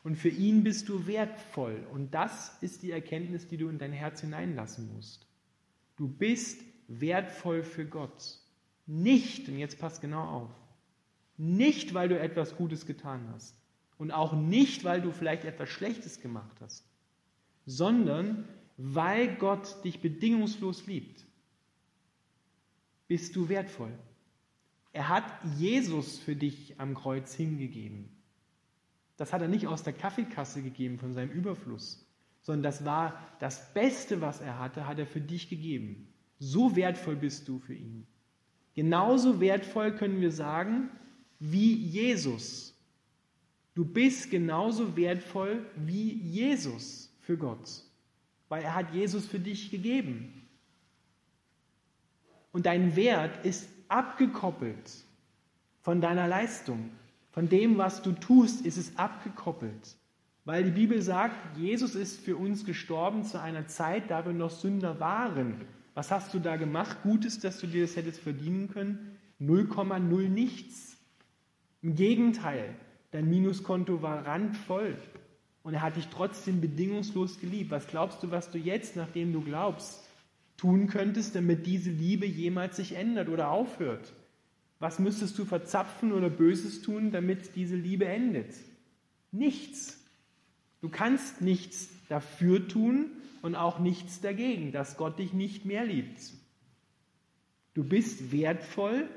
Und 0.04 0.16
für 0.16 0.28
ihn 0.28 0.64
bist 0.64 0.88
du 0.88 1.06
wertvoll. 1.06 1.86
Und 1.92 2.12
das 2.12 2.56
ist 2.60 2.82
die 2.82 2.90
Erkenntnis, 2.90 3.46
die 3.46 3.56
du 3.56 3.68
in 3.68 3.78
dein 3.78 3.92
Herz 3.92 4.20
hineinlassen 4.20 4.92
musst. 4.94 5.26
Du 5.96 6.08
bist 6.08 6.60
wertvoll 6.88 7.62
für 7.62 7.86
Gott. 7.86 8.38
Nicht, 8.86 9.48
und 9.48 9.58
jetzt 9.58 9.78
passt 9.78 10.00
genau 10.00 10.24
auf, 10.24 10.50
nicht, 11.36 11.94
weil 11.94 12.08
du 12.08 12.18
etwas 12.18 12.56
Gutes 12.56 12.84
getan 12.84 13.28
hast, 13.32 13.56
und 13.98 14.10
auch 14.10 14.32
nicht, 14.32 14.84
weil 14.84 15.00
du 15.00 15.12
vielleicht 15.12 15.44
etwas 15.44 15.68
Schlechtes 15.68 16.20
gemacht 16.20 16.56
hast, 16.60 16.84
sondern 17.66 18.48
weil 18.76 19.36
Gott 19.36 19.84
dich 19.84 20.00
bedingungslos 20.00 20.86
liebt. 20.86 21.24
Bist 23.08 23.36
du 23.36 23.48
wertvoll. 23.48 23.92
Er 24.92 25.08
hat 25.08 25.24
Jesus 25.56 26.18
für 26.18 26.36
dich 26.36 26.78
am 26.78 26.94
Kreuz 26.94 27.34
hingegeben. 27.34 28.08
Das 29.16 29.32
hat 29.32 29.42
er 29.42 29.48
nicht 29.48 29.66
aus 29.66 29.82
der 29.82 29.92
Kaffeekasse 29.92 30.62
gegeben 30.62 30.98
von 30.98 31.12
seinem 31.14 31.30
Überfluss, 31.30 32.06
sondern 32.40 32.62
das 32.64 32.84
war 32.84 33.18
das 33.38 33.72
Beste, 33.72 34.20
was 34.20 34.40
er 34.40 34.58
hatte, 34.58 34.86
hat 34.86 34.98
er 34.98 35.06
für 35.06 35.20
dich 35.20 35.48
gegeben. 35.48 36.08
So 36.38 36.74
wertvoll 36.74 37.16
bist 37.16 37.46
du 37.48 37.58
für 37.58 37.74
ihn. 37.74 38.06
Genauso 38.74 39.40
wertvoll 39.40 39.94
können 39.94 40.20
wir 40.20 40.32
sagen, 40.32 40.88
wie 41.38 41.74
Jesus. 41.74 42.71
Du 43.74 43.84
bist 43.84 44.30
genauso 44.30 44.96
wertvoll 44.96 45.64
wie 45.76 46.12
Jesus 46.12 47.10
für 47.20 47.36
Gott, 47.36 47.82
weil 48.48 48.62
er 48.62 48.74
hat 48.74 48.92
Jesus 48.92 49.26
für 49.26 49.40
dich 49.40 49.70
gegeben. 49.70 50.46
Und 52.52 52.66
dein 52.66 52.96
Wert 52.96 53.46
ist 53.46 53.68
abgekoppelt 53.88 54.90
von 55.80 56.00
deiner 56.00 56.28
Leistung. 56.28 56.90
Von 57.30 57.48
dem, 57.48 57.78
was 57.78 58.02
du 58.02 58.12
tust, 58.12 58.66
ist 58.66 58.76
es 58.76 58.96
abgekoppelt. 58.98 59.96
Weil 60.44 60.64
die 60.64 60.70
Bibel 60.70 61.00
sagt, 61.00 61.56
Jesus 61.56 61.94
ist 61.94 62.20
für 62.20 62.36
uns 62.36 62.66
gestorben 62.66 63.24
zu 63.24 63.40
einer 63.40 63.68
Zeit, 63.68 64.10
da 64.10 64.26
wir 64.26 64.34
noch 64.34 64.50
Sünder 64.50 65.00
waren. 65.00 65.62
Was 65.94 66.10
hast 66.10 66.34
du 66.34 66.40
da 66.40 66.56
gemacht? 66.56 66.98
Gutes, 67.02 67.38
dass 67.38 67.58
du 67.58 67.66
dir 67.66 67.82
das 67.82 67.96
hättest 67.96 68.20
verdienen 68.20 68.68
können? 68.68 69.18
0,0 69.40 70.28
nichts. 70.28 70.98
Im 71.80 71.94
Gegenteil, 71.94 72.74
dein 73.12 73.30
Minuskonto 73.30 74.02
war 74.02 74.26
randvoll 74.26 74.96
und 75.62 75.74
er 75.74 75.82
hat 75.82 75.96
dich 75.96 76.08
trotzdem 76.08 76.60
bedingungslos 76.60 77.38
geliebt. 77.40 77.70
Was 77.70 77.86
glaubst 77.86 78.22
du, 78.22 78.30
was 78.30 78.50
du 78.50 78.58
jetzt, 78.58 78.96
nachdem 78.96 79.32
du 79.32 79.40
glaubst, 79.40 80.02
tun 80.56 80.88
könntest, 80.88 81.34
damit 81.34 81.66
diese 81.66 81.90
Liebe 81.90 82.26
jemals 82.26 82.76
sich 82.76 82.96
ändert 82.96 83.28
oder 83.28 83.50
aufhört? 83.50 84.12
Was 84.80 84.98
müsstest 84.98 85.38
du 85.38 85.44
verzapfen 85.44 86.12
oder 86.12 86.28
Böses 86.28 86.82
tun, 86.82 87.12
damit 87.12 87.54
diese 87.54 87.76
Liebe 87.76 88.06
endet? 88.06 88.52
Nichts. 89.30 89.98
Du 90.80 90.88
kannst 90.88 91.40
nichts 91.40 91.88
dafür 92.08 92.66
tun 92.66 93.06
und 93.42 93.54
auch 93.54 93.78
nichts 93.78 94.20
dagegen, 94.20 94.72
dass 94.72 94.96
Gott 94.96 95.18
dich 95.18 95.32
nicht 95.32 95.64
mehr 95.64 95.84
liebt. 95.84 96.20
Du 97.74 97.84
bist 97.84 98.32
wertvoll, 98.32 99.08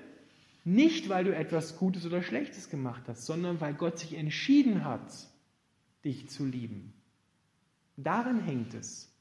nicht 0.66 1.10
weil 1.10 1.24
du 1.24 1.36
etwas 1.36 1.78
Gutes 1.78 2.06
oder 2.06 2.24
Schlechtes 2.24 2.70
gemacht 2.70 3.04
hast, 3.08 3.26
sondern 3.26 3.62
weil 3.62 3.76
Gott 3.76 4.00
sich 4.00 4.16
entschieden 4.16 4.84
hat, 4.84 5.14
dich 6.04 6.28
zu 6.28 6.44
lieben. 6.44 6.94
Darin 7.98 8.42
hängt 8.42 8.74
es. 8.74 9.12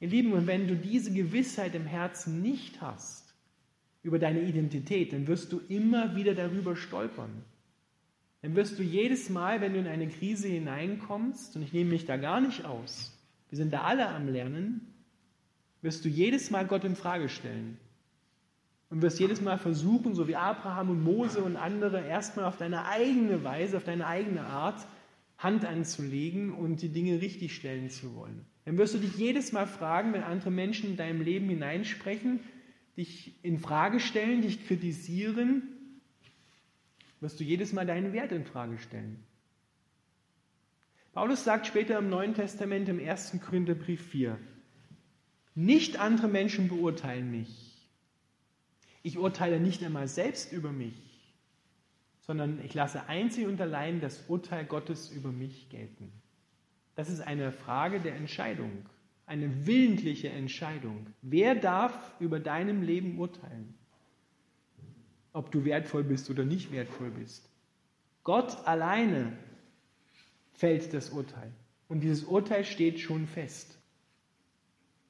Ihr 0.00 0.08
Lieben, 0.08 0.32
und 0.32 0.48
wenn 0.48 0.66
du 0.66 0.76
diese 0.76 1.12
Gewissheit 1.12 1.76
im 1.76 1.86
Herzen 1.86 2.42
nicht 2.42 2.80
hast 2.80 3.32
über 4.02 4.18
deine 4.18 4.42
Identität, 4.42 5.12
dann 5.12 5.28
wirst 5.28 5.52
du 5.52 5.60
immer 5.68 6.16
wieder 6.16 6.34
darüber 6.34 6.74
stolpern. 6.74 7.44
Dann 8.42 8.56
wirst 8.56 8.80
du 8.80 8.82
jedes 8.82 9.30
Mal, 9.30 9.60
wenn 9.60 9.74
du 9.74 9.78
in 9.78 9.86
eine 9.86 10.08
Krise 10.08 10.48
hineinkommst, 10.48 11.54
und 11.54 11.62
ich 11.62 11.72
nehme 11.72 11.90
mich 11.90 12.06
da 12.06 12.16
gar 12.16 12.40
nicht 12.40 12.64
aus, 12.64 13.16
wir 13.50 13.56
sind 13.56 13.72
da 13.72 13.82
alle 13.82 14.08
am 14.08 14.26
Lernen, 14.26 14.80
wirst 15.80 16.04
du 16.04 16.08
jedes 16.08 16.50
Mal 16.50 16.66
Gott 16.66 16.82
in 16.82 16.96
Frage 16.96 17.28
stellen. 17.28 17.78
Und 18.92 19.00
wirst 19.00 19.18
jedes 19.18 19.40
Mal 19.40 19.56
versuchen, 19.56 20.14
so 20.14 20.28
wie 20.28 20.36
Abraham 20.36 20.90
und 20.90 21.02
Mose 21.02 21.42
und 21.42 21.56
andere, 21.56 22.06
erstmal 22.06 22.44
auf 22.44 22.58
deine 22.58 22.84
eigene 22.84 23.42
Weise, 23.42 23.78
auf 23.78 23.84
deine 23.84 24.06
eigene 24.06 24.42
Art 24.44 24.86
Hand 25.38 25.64
anzulegen 25.64 26.52
und 26.52 26.82
die 26.82 26.90
Dinge 26.90 27.22
richtigstellen 27.22 27.88
zu 27.88 28.14
wollen. 28.14 28.44
Dann 28.66 28.76
wirst 28.76 28.92
du 28.92 28.98
dich 28.98 29.16
jedes 29.16 29.50
Mal 29.52 29.66
fragen, 29.66 30.12
wenn 30.12 30.22
andere 30.22 30.50
Menschen 30.50 30.90
in 30.90 30.96
deinem 30.98 31.22
Leben 31.22 31.48
hineinsprechen, 31.48 32.40
dich 32.98 33.32
in 33.42 33.58
Frage 33.58 33.98
stellen, 33.98 34.42
dich 34.42 34.66
kritisieren, 34.66 35.62
wirst 37.20 37.40
du 37.40 37.44
jedes 37.44 37.72
Mal 37.72 37.86
deinen 37.86 38.12
Wert 38.12 38.30
in 38.30 38.44
Frage 38.44 38.76
stellen. 38.76 39.24
Paulus 41.14 41.44
sagt 41.44 41.66
später 41.66 41.98
im 41.98 42.10
Neuen 42.10 42.34
Testament 42.34 42.90
im 42.90 43.00
1. 43.00 43.38
Korintherbrief 43.42 44.06
4, 44.08 44.36
nicht 45.54 45.98
andere 45.98 46.28
Menschen 46.28 46.68
beurteilen 46.68 47.30
mich. 47.30 47.71
Ich 49.02 49.18
urteile 49.18 49.58
nicht 49.58 49.82
einmal 49.82 50.06
selbst 50.08 50.52
über 50.52 50.72
mich, 50.72 50.94
sondern 52.20 52.64
ich 52.64 52.74
lasse 52.74 53.08
einzig 53.08 53.46
und 53.46 53.60
allein 53.60 54.00
das 54.00 54.24
Urteil 54.28 54.64
Gottes 54.64 55.10
über 55.10 55.32
mich 55.32 55.68
gelten. 55.70 56.12
Das 56.94 57.08
ist 57.08 57.20
eine 57.20 57.52
Frage 57.52 58.00
der 58.00 58.14
Entscheidung, 58.14 58.70
eine 59.26 59.66
willentliche 59.66 60.28
Entscheidung. 60.28 61.06
Wer 61.22 61.54
darf 61.54 62.12
über 62.20 62.38
deinem 62.38 62.82
Leben 62.82 63.18
urteilen? 63.18 63.74
Ob 65.32 65.50
du 65.50 65.64
wertvoll 65.64 66.04
bist 66.04 66.30
oder 66.30 66.44
nicht 66.44 66.70
wertvoll 66.70 67.10
bist. 67.10 67.48
Gott 68.22 68.66
alleine 68.66 69.32
fällt 70.52 70.92
das 70.94 71.10
Urteil. 71.10 71.50
Und 71.88 72.00
dieses 72.00 72.24
Urteil 72.24 72.64
steht 72.64 73.00
schon 73.00 73.26
fest. 73.26 73.76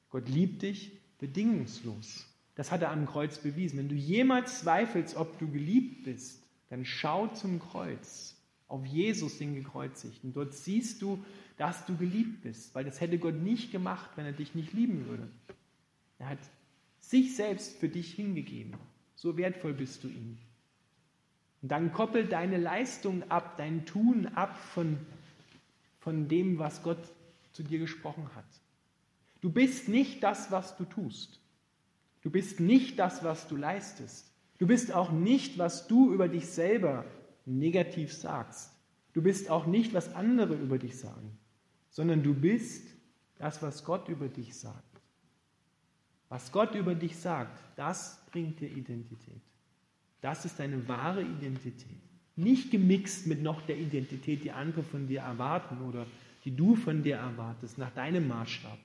Gott 0.09 0.27
liebt 0.29 0.61
dich 0.63 0.99
bedingungslos. 1.19 2.32
Das 2.55 2.71
hat 2.71 2.81
er 2.81 2.91
am 2.91 3.05
Kreuz 3.05 3.39
bewiesen. 3.39 3.79
Wenn 3.79 3.89
du 3.89 3.95
jemals 3.95 4.59
zweifelst, 4.59 5.15
ob 5.15 5.39
du 5.39 5.49
geliebt 5.49 6.03
bist, 6.03 6.43
dann 6.69 6.85
schau 6.85 7.27
zum 7.27 7.59
Kreuz, 7.59 8.35
auf 8.67 8.85
Jesus, 8.85 9.37
den 9.37 9.53
Gekreuzigten. 9.53 10.33
Dort 10.33 10.53
siehst 10.53 11.01
du, 11.01 11.23
dass 11.57 11.85
du 11.85 11.95
geliebt 11.95 12.41
bist, 12.41 12.73
weil 12.73 12.83
das 12.83 12.99
hätte 13.01 13.19
Gott 13.19 13.35
nicht 13.35 13.71
gemacht, 13.71 14.09
wenn 14.15 14.25
er 14.25 14.31
dich 14.31 14.55
nicht 14.55 14.73
lieben 14.73 15.07
würde. 15.07 15.27
Er 16.17 16.29
hat 16.29 16.39
sich 16.99 17.35
selbst 17.35 17.77
für 17.77 17.89
dich 17.89 18.13
hingegeben. 18.13 18.73
So 19.15 19.37
wertvoll 19.37 19.73
bist 19.73 20.03
du 20.03 20.07
ihm. 20.07 20.37
Und 21.61 21.71
dann 21.71 21.93
koppel 21.93 22.25
deine 22.25 22.57
Leistung 22.57 23.29
ab, 23.29 23.57
dein 23.57 23.85
Tun 23.85 24.27
ab 24.27 24.57
von, 24.73 24.97
von 25.99 26.27
dem, 26.27 26.57
was 26.57 26.81
Gott 26.81 26.97
zu 27.51 27.63
dir 27.63 27.79
gesprochen 27.79 28.27
hat. 28.35 28.45
Du 29.41 29.51
bist 29.51 29.87
nicht 29.87 30.23
das, 30.23 30.51
was 30.51 30.75
du 30.77 30.85
tust. 30.85 31.39
Du 32.23 32.31
bist 32.31 32.59
nicht 32.59 32.97
das, 32.97 33.23
was 33.23 33.47
du 33.47 33.55
leistest. 33.55 34.31
Du 34.57 34.65
bist 34.65 34.91
auch 34.91 35.11
nicht, 35.11 35.57
was 35.57 35.87
du 35.87 36.11
über 36.11 36.27
dich 36.27 36.47
selber 36.47 37.05
negativ 37.45 38.13
sagst. 38.13 38.71
Du 39.13 39.21
bist 39.21 39.49
auch 39.49 39.67
nicht, 39.67 39.93
was 39.93 40.15
andere 40.15 40.55
über 40.55 40.79
dich 40.79 40.97
sagen 40.97 41.37
sondern 41.93 42.23
du 42.23 42.33
bist 42.33 42.87
das, 43.37 43.61
was 43.61 43.85
Gott 43.85 44.09
über 44.09 44.27
dich 44.27 44.55
sagt. 44.55 44.83
Was 46.27 46.51
Gott 46.51 46.73
über 46.73 46.95
dich 46.95 47.15
sagt, 47.15 47.59
das 47.75 48.19
bringt 48.31 48.59
dir 48.59 48.69
Identität. 48.69 49.41
Das 50.19 50.43
ist 50.43 50.59
deine 50.59 50.87
wahre 50.87 51.21
Identität. 51.21 52.01
Nicht 52.35 52.71
gemixt 52.71 53.27
mit 53.27 53.43
noch 53.43 53.61
der 53.61 53.77
Identität, 53.77 54.43
die 54.43 54.51
andere 54.51 54.81
von 54.81 55.05
dir 55.05 55.21
erwarten 55.21 55.81
oder 55.83 56.07
die 56.43 56.55
du 56.55 56.75
von 56.75 57.03
dir 57.03 57.17
erwartest, 57.17 57.77
nach 57.77 57.91
deinem 57.91 58.27
Maßstab, 58.27 58.79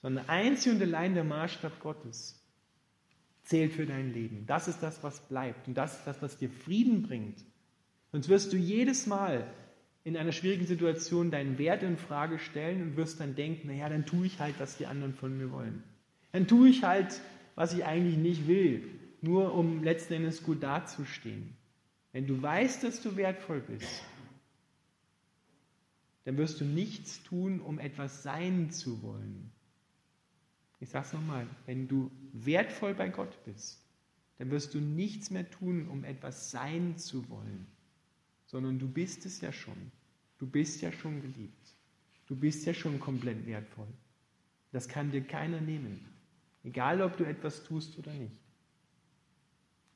sondern 0.00 0.26
einzig 0.28 0.72
und 0.72 0.80
allein 0.80 1.14
der 1.14 1.24
Maßstab 1.24 1.80
Gottes 1.80 2.42
zählt 3.48 3.72
für 3.72 3.86
dein 3.86 4.12
Leben. 4.12 4.44
Das 4.46 4.68
ist 4.68 4.82
das, 4.82 5.02
was 5.02 5.26
bleibt 5.26 5.68
und 5.68 5.74
das 5.74 5.98
ist 5.98 6.06
das, 6.06 6.20
was 6.20 6.36
dir 6.36 6.50
Frieden 6.50 7.02
bringt. 7.02 7.42
Sonst 8.12 8.28
wirst 8.28 8.52
du 8.52 8.58
jedes 8.58 9.06
Mal 9.06 9.46
in 10.04 10.16
einer 10.16 10.32
schwierigen 10.32 10.66
Situation 10.66 11.30
deinen 11.30 11.56
Wert 11.58 11.82
in 11.82 11.96
Frage 11.96 12.38
stellen 12.38 12.82
und 12.82 12.96
wirst 12.96 13.20
dann 13.20 13.34
denken, 13.34 13.68
naja, 13.68 13.88
dann 13.88 14.04
tue 14.04 14.26
ich 14.26 14.38
halt, 14.38 14.54
was 14.58 14.76
die 14.76 14.86
anderen 14.86 15.14
von 15.14 15.36
mir 15.36 15.50
wollen. 15.50 15.82
Dann 16.32 16.46
tue 16.46 16.68
ich 16.68 16.84
halt, 16.84 17.20
was 17.54 17.72
ich 17.72 17.84
eigentlich 17.86 18.18
nicht 18.18 18.46
will, 18.46 18.84
nur 19.22 19.54
um 19.54 19.82
letzten 19.82 20.14
Endes 20.14 20.42
gut 20.42 20.62
dazustehen. 20.62 21.56
Wenn 22.12 22.26
du 22.26 22.40
weißt, 22.40 22.84
dass 22.84 23.02
du 23.02 23.16
wertvoll 23.16 23.60
bist, 23.60 24.02
dann 26.24 26.36
wirst 26.36 26.60
du 26.60 26.66
nichts 26.66 27.22
tun, 27.22 27.60
um 27.60 27.78
etwas 27.78 28.22
sein 28.22 28.70
zu 28.70 29.02
wollen. 29.02 29.50
Ich 30.80 30.90
sage 30.90 31.06
es 31.06 31.12
nochmal, 31.12 31.46
wenn 31.66 31.88
du 31.88 32.10
wertvoll 32.32 32.94
bei 32.94 33.08
Gott 33.08 33.42
bist, 33.44 33.82
dann 34.38 34.50
wirst 34.50 34.74
du 34.74 34.78
nichts 34.78 35.30
mehr 35.30 35.50
tun, 35.50 35.88
um 35.88 36.04
etwas 36.04 36.50
sein 36.50 36.96
zu 36.96 37.28
wollen, 37.28 37.66
sondern 38.46 38.78
du 38.78 38.88
bist 38.88 39.26
es 39.26 39.40
ja 39.40 39.52
schon. 39.52 39.90
Du 40.38 40.46
bist 40.46 40.80
ja 40.80 40.92
schon 40.92 41.20
geliebt. 41.20 41.74
Du 42.26 42.36
bist 42.36 42.64
ja 42.64 42.74
schon 42.74 43.00
komplett 43.00 43.44
wertvoll. 43.46 43.88
Das 44.70 44.86
kann 44.86 45.10
dir 45.10 45.22
keiner 45.22 45.60
nehmen. 45.60 46.04
Egal, 46.62 47.02
ob 47.02 47.16
du 47.16 47.24
etwas 47.24 47.64
tust 47.64 47.98
oder 47.98 48.12
nicht. 48.12 48.38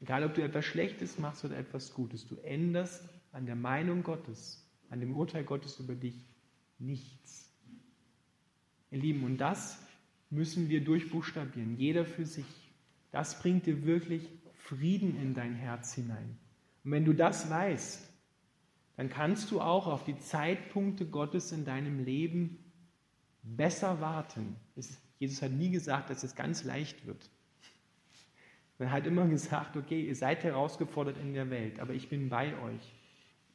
Egal, 0.01 0.25
ob 0.25 0.35
du 0.35 0.43
etwas 0.43 0.65
Schlechtes 0.65 1.19
machst 1.19 1.45
oder 1.45 1.57
etwas 1.57 1.95
Gutes. 1.95 2.27
Du 2.27 2.37
änderst 2.37 3.09
an 3.31 3.47
der 3.47 3.55
Meinung 3.55 4.03
Gottes, 4.03 4.67
an 4.91 4.99
dem 4.99 5.17
Urteil 5.17 5.45
Gottes 5.45 5.79
über 5.79 5.95
dich 5.95 6.27
nichts. 6.79 7.51
Ihr 8.91 8.99
Lieben, 8.99 9.23
und 9.23 9.39
das 9.39 9.79
müssen 10.33 10.71
wir 10.71 10.83
durchbuchstabieren, 10.83 11.77
jeder 11.77 12.07
für 12.07 12.25
sich. 12.25 12.47
Das 13.11 13.39
bringt 13.41 13.67
dir 13.67 13.85
wirklich 13.85 14.29
Frieden 14.55 15.21
in 15.21 15.35
dein 15.35 15.55
Herz 15.55 15.95
hinein. 15.95 16.39
Und 16.85 16.93
wenn 16.93 17.05
du 17.05 17.13
das 17.13 17.51
weißt, 17.51 18.09
dann 18.97 19.11
kannst 19.11 19.51
du 19.51 19.61
auch 19.61 19.87
auf 19.87 20.05
die 20.05 20.19
Zeitpunkte 20.19 21.07
Gottes 21.07 21.53
in 21.53 21.65
deinem 21.65 22.03
Leben 22.05 22.59
besser 23.43 24.01
warten. 24.01 24.57
Jesus 25.19 25.43
hat 25.43 25.53
nie 25.53 25.71
gesagt, 25.71 26.09
dass 26.09 26.23
es 26.23 26.35
ganz 26.35 26.65
leicht 26.65 27.07
wird. 27.07 27.31
Er 28.79 28.91
hat 28.91 29.07
immer 29.07 29.29
gesagt, 29.29 29.77
okay, 29.77 30.07
ihr 30.07 30.17
seid 30.17 30.43
herausgefordert 30.45 31.19
in 31.19 31.35
der 31.35 31.51
Welt, 31.51 31.79
aber 31.79 31.93
ich 31.93 32.09
bin 32.09 32.31
bei 32.31 32.59
euch. 32.63 32.93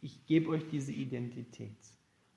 Ich 0.01 0.25
gebe 0.25 0.49
euch 0.49 0.63
diese 0.69 0.91
Identität. 0.91 1.75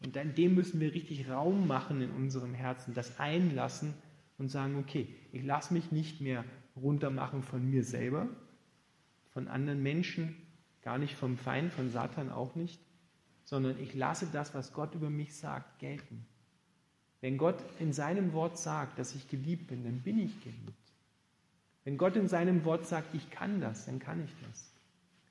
Und 0.02 0.16
dann 0.16 0.34
dem 0.34 0.54
müssen 0.54 0.80
wir 0.80 0.94
richtig 0.94 1.28
Raum 1.28 1.66
machen 1.66 2.00
in 2.00 2.10
unserem 2.10 2.54
Herzen, 2.54 2.94
das 2.94 3.20
einlassen 3.20 3.94
und 4.40 4.48
sagen, 4.48 4.76
okay, 4.76 5.06
ich 5.32 5.44
lasse 5.44 5.72
mich 5.72 5.92
nicht 5.92 6.20
mehr 6.20 6.44
runtermachen 6.74 7.42
von 7.42 7.68
mir 7.68 7.84
selber, 7.84 8.28
von 9.28 9.46
anderen 9.48 9.82
Menschen, 9.82 10.34
gar 10.82 10.98
nicht 10.98 11.14
vom 11.14 11.36
Feind, 11.36 11.72
von 11.72 11.90
Satan 11.90 12.30
auch 12.30 12.54
nicht, 12.54 12.80
sondern 13.44 13.78
ich 13.78 13.94
lasse 13.94 14.26
das, 14.32 14.54
was 14.54 14.72
Gott 14.72 14.94
über 14.94 15.10
mich 15.10 15.36
sagt, 15.36 15.78
gelten. 15.78 16.26
Wenn 17.20 17.36
Gott 17.36 17.62
in 17.78 17.92
seinem 17.92 18.32
Wort 18.32 18.56
sagt, 18.56 18.98
dass 18.98 19.14
ich 19.14 19.28
geliebt 19.28 19.68
bin, 19.68 19.84
dann 19.84 20.00
bin 20.00 20.18
ich 20.18 20.40
geliebt. 20.42 20.72
Wenn 21.84 21.98
Gott 21.98 22.16
in 22.16 22.28
seinem 22.28 22.64
Wort 22.64 22.86
sagt, 22.86 23.14
ich 23.14 23.30
kann 23.30 23.60
das, 23.60 23.86
dann 23.86 23.98
kann 23.98 24.24
ich 24.24 24.34
das. 24.46 24.72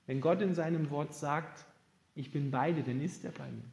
Wenn 0.05 0.21
Gott 0.21 0.41
in 0.41 0.53
seinem 0.53 0.89
Wort 0.91 1.15
sagt, 1.15 1.65
ich 2.13 2.31
bin 2.31 2.51
beide, 2.51 2.83
dann 2.83 3.01
ist 3.01 3.25
er 3.25 3.31
bei 3.31 3.49
mir. 3.49 3.71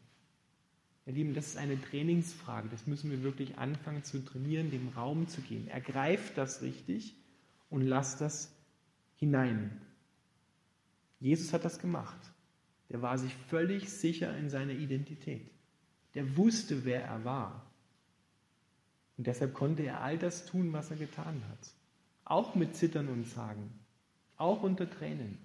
Ihr 1.06 1.12
Lieben, 1.12 1.34
das 1.34 1.46
ist 1.46 1.56
eine 1.56 1.80
Trainingsfrage. 1.80 2.68
Das 2.68 2.88
müssen 2.88 3.10
wir 3.12 3.22
wirklich 3.22 3.58
anfangen 3.58 4.02
zu 4.02 4.24
trainieren, 4.24 4.72
dem 4.72 4.88
Raum 4.88 5.28
zu 5.28 5.40
geben. 5.40 5.68
Ergreift 5.68 6.36
das 6.36 6.62
richtig 6.62 7.14
und 7.70 7.82
lasst 7.82 8.20
das 8.20 8.52
hinein. 9.14 9.80
Jesus 11.20 11.52
hat 11.52 11.64
das 11.64 11.78
gemacht. 11.78 12.18
Der 12.88 13.02
war 13.02 13.18
sich 13.18 13.34
völlig 13.48 13.88
sicher 13.90 14.36
in 14.36 14.50
seiner 14.50 14.72
Identität. 14.72 15.48
Der 16.14 16.36
wusste, 16.36 16.84
wer 16.84 17.04
er 17.04 17.24
war. 17.24 17.70
Und 19.16 19.28
deshalb 19.28 19.54
konnte 19.54 19.84
er 19.84 20.02
all 20.02 20.18
das 20.18 20.44
tun, 20.44 20.72
was 20.72 20.90
er 20.90 20.96
getan 20.96 21.40
hat. 21.48 21.70
Auch 22.24 22.56
mit 22.56 22.74
Zittern 22.74 23.08
und 23.08 23.26
Zagen. 23.26 23.70
Auch 24.36 24.62
unter 24.62 24.90
Tränen. 24.90 25.38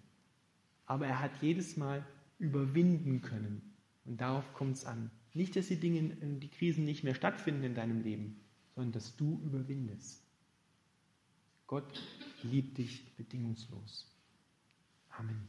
Aber 0.88 1.06
er 1.06 1.20
hat 1.20 1.32
jedes 1.42 1.78
Mal 1.78 2.04
überwinden 2.40 3.22
können. 3.22 3.62
Und 4.06 4.20
darauf 4.20 4.54
kommt 4.54 4.78
es 4.78 4.86
an. 4.86 5.12
Nicht, 5.34 5.56
dass 5.56 5.68
die 5.68 5.80
Dinge, 5.80 6.00
äh, 6.00 6.40
die 6.40 6.50
Krisen 6.50 6.86
nicht 6.86 7.04
mehr 7.04 7.16
stattfinden 7.16 7.64
in 7.64 7.76
deinem 7.76 8.02
Leben, 8.02 8.40
sondern 8.76 8.92
dass 8.92 9.16
du 9.16 9.40
überwindest. 9.44 10.24
Gott 11.68 12.04
liebt 12.44 12.78
dich 12.78 13.16
bedingungslos. 13.16 14.14
Amen. 15.10 15.48